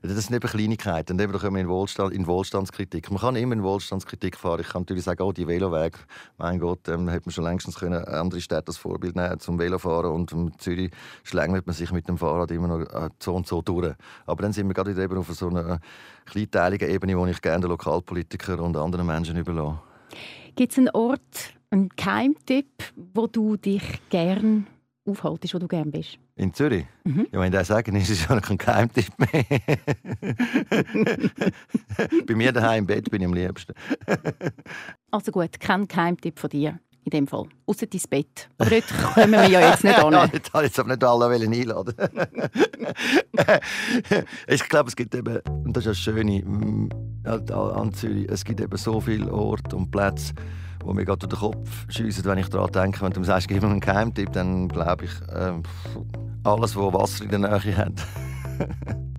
das 0.03 0.25
sind 0.25 0.35
eben 0.35 0.47
Kleinigkeiten. 0.47 1.13
Und 1.13 1.21
eben 1.21 1.33
kommen 1.33 1.55
wir 1.55 1.61
in, 1.61 1.69
Wohlstand, 1.69 2.13
in 2.13 2.27
Wohlstandskritik. 2.27 3.09
Man 3.09 3.19
kann 3.19 3.35
immer 3.35 3.53
in 3.53 3.63
Wohlstandskritik 3.63 4.35
fahren. 4.35 4.61
Ich 4.61 4.69
kann 4.69 4.81
natürlich 4.83 5.03
sagen, 5.03 5.21
oh, 5.23 5.31
die 5.31 5.47
Velowege, 5.47 5.97
mein 6.37 6.59
Gott, 6.59 6.87
ähm, 6.87 7.07
hätte 7.09 7.25
man 7.25 7.33
schon 7.33 7.43
längstens 7.43 7.75
können 7.75 8.03
andere 8.05 8.41
Städte 8.41 8.67
als 8.67 8.77
Vorbild 8.77 9.15
nehmen 9.15 9.39
zum 9.39 9.57
Velofahren. 9.57 10.11
Und 10.11 10.31
in 10.31 10.51
Zürich 10.59 10.91
schlängelt 11.23 11.65
man 11.65 11.75
sich 11.75 11.91
mit 11.91 12.07
dem 12.07 12.17
Fahrrad 12.17 12.51
immer 12.51 12.67
noch 12.67 12.81
äh, 12.81 13.09
so 13.19 13.35
und 13.35 13.47
so 13.47 13.61
durch. 13.61 13.95
Aber 14.25 14.41
dann 14.43 14.53
sind 14.53 14.67
wir 14.67 14.73
gerade 14.73 14.91
eben 14.91 15.17
auf 15.17 15.31
so 15.33 15.49
einer 15.49 15.79
kleinteiligen 16.25 16.89
Ebene, 16.89 17.17
wo 17.17 17.25
ich 17.25 17.41
gerne 17.41 17.61
den 17.61 17.69
Lokalpolitiker 17.69 18.59
und 18.59 18.77
anderen 18.77 19.07
Menschen 19.07 19.37
überlasse. 19.37 19.79
Gibt 20.55 20.71
es 20.71 20.77
einen 20.77 20.89
Ort, 20.89 21.53
Ein 21.69 21.89
Geheimtipp, 21.95 22.83
wo 23.13 23.27
du 23.27 23.55
dich 23.55 23.83
gern 24.09 24.67
aufhaltest, 25.05 25.53
wo 25.53 25.59
du 25.59 25.67
gern 25.67 25.89
bist? 25.89 26.17
In 26.35 26.53
Zürich? 26.53 26.85
Mhm. 27.05 27.27
Ja, 27.31 27.39
wenn 27.39 27.47
ich 27.47 27.57
das 27.57 27.67
sagen, 27.67 27.95
ist 27.95 28.09
es 28.09 28.27
ja 28.27 28.39
kein 28.41 28.57
Geheimtipp 28.57 29.07
mehr. 29.17 29.45
Bei 32.25 32.35
mir 32.35 32.51
daheim 32.51 32.79
im 32.79 32.87
Bett 32.87 33.09
bin 33.09 33.21
ich 33.21 33.27
am 33.27 33.33
liebsten. 33.33 33.73
Also 35.11 35.31
gut, 35.31 35.59
kein 35.59 35.87
Geheimtipp 35.87 36.39
von 36.39 36.49
dir 36.49 36.79
in 37.03 37.11
dem 37.11 37.27
Fall. 37.27 37.45
Außer 37.65 37.87
dein 37.87 38.01
Bett. 38.09 38.49
Aber 38.57 38.69
dort 38.69 38.85
kommen 39.13 39.31
wir 39.31 39.47
ja 39.47 39.71
jetzt 39.71 39.83
nicht 39.83 39.99
an. 40.03 40.13
Ja, 40.13 40.25
jetzt 40.25 40.53
habe 40.53 40.65
ich 40.65 40.71
jetzt 40.71 40.79
aber 40.79 40.89
nicht 40.89 41.03
alle 41.03 41.25
einladen 41.25 41.95
Ich 44.47 44.69
glaube, 44.69 44.89
es 44.89 44.95
gibt 44.95 45.15
eben, 45.15 45.39
und 45.63 45.75
das 45.75 45.85
ist 45.85 45.89
das 45.89 45.97
Schöne 45.97 46.43
mm, 46.43 46.89
an 47.23 47.93
Zürich, 47.93 48.29
es 48.29 48.43
gibt 48.43 48.61
eben 48.61 48.77
so 48.77 48.99
viele 48.99 49.31
Orte 49.31 49.75
und 49.75 49.91
Plätze, 49.91 50.33
wo 50.83 50.93
mir 50.93 51.05
gerade 51.05 51.27
durch 51.27 51.39
den 51.39 51.39
Kopf 51.39 51.85
schiessen, 51.89 52.25
wenn 52.25 52.37
ich 52.37 52.49
daran 52.49 52.71
denke. 52.71 53.01
Wenn 53.01 53.13
du 53.13 53.23
sagst, 53.23 53.47
gib 53.47 53.61
mir 53.61 53.69
einen 53.69 53.79
Geheimtipp, 53.79 54.31
dann 54.33 54.67
glaube 54.67 55.05
ich, 55.05 55.11
ähm, 55.33 55.63
alles, 56.43 56.75
was 56.75 56.93
Wasser 56.93 57.23
in 57.23 57.29
der 57.29 57.39
Nähe 57.39 57.77
hat. 57.77 57.93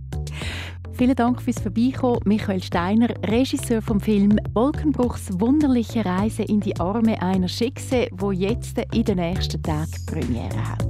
Vielen 0.95 1.17
Dank 1.17 1.43
fürs 1.43 1.61
Vorbeikommen, 1.61 2.21
Michael 2.25 2.63
Steiner, 2.63 3.09
Regisseur 3.27 3.83
vom 3.83 4.01
Film 4.01 4.39
Wolkenbruchs 4.53 5.41
wunderliche 5.41 6.05
Reise 6.05 6.43
in 6.43 6.61
die 6.61 6.79
Arme 6.79 7.21
einer 7.21 7.49
Schickse, 7.49 8.09
wo 8.13 8.31
jetzt 8.31 8.79
in 8.93 9.05
den 9.05 9.17
nächsten 9.17 9.63
Tagen 9.63 9.91
Premiere 10.07 10.69
hat. 10.69 10.87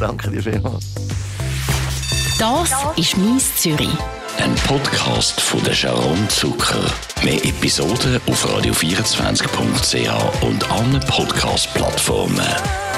Danke 0.00 0.30
dir 0.30 0.42
vielmals. 0.42 0.94
Das 2.38 2.72
ist 2.96 3.16
«Mies 3.18 3.56
Zürich». 3.56 3.90
Ein 4.38 4.54
Podcast 4.66 5.38
von 5.40 5.62
der 5.64 5.74
Sharon 5.74 6.28
Zucker. 6.30 6.90
Mehr 7.22 7.44
Episoden 7.44 8.18
auf 8.26 8.46
radio24.ch 8.46 10.42
und 10.42 10.70
allen 10.70 11.00
Podcast-Plattformen. 11.00 12.89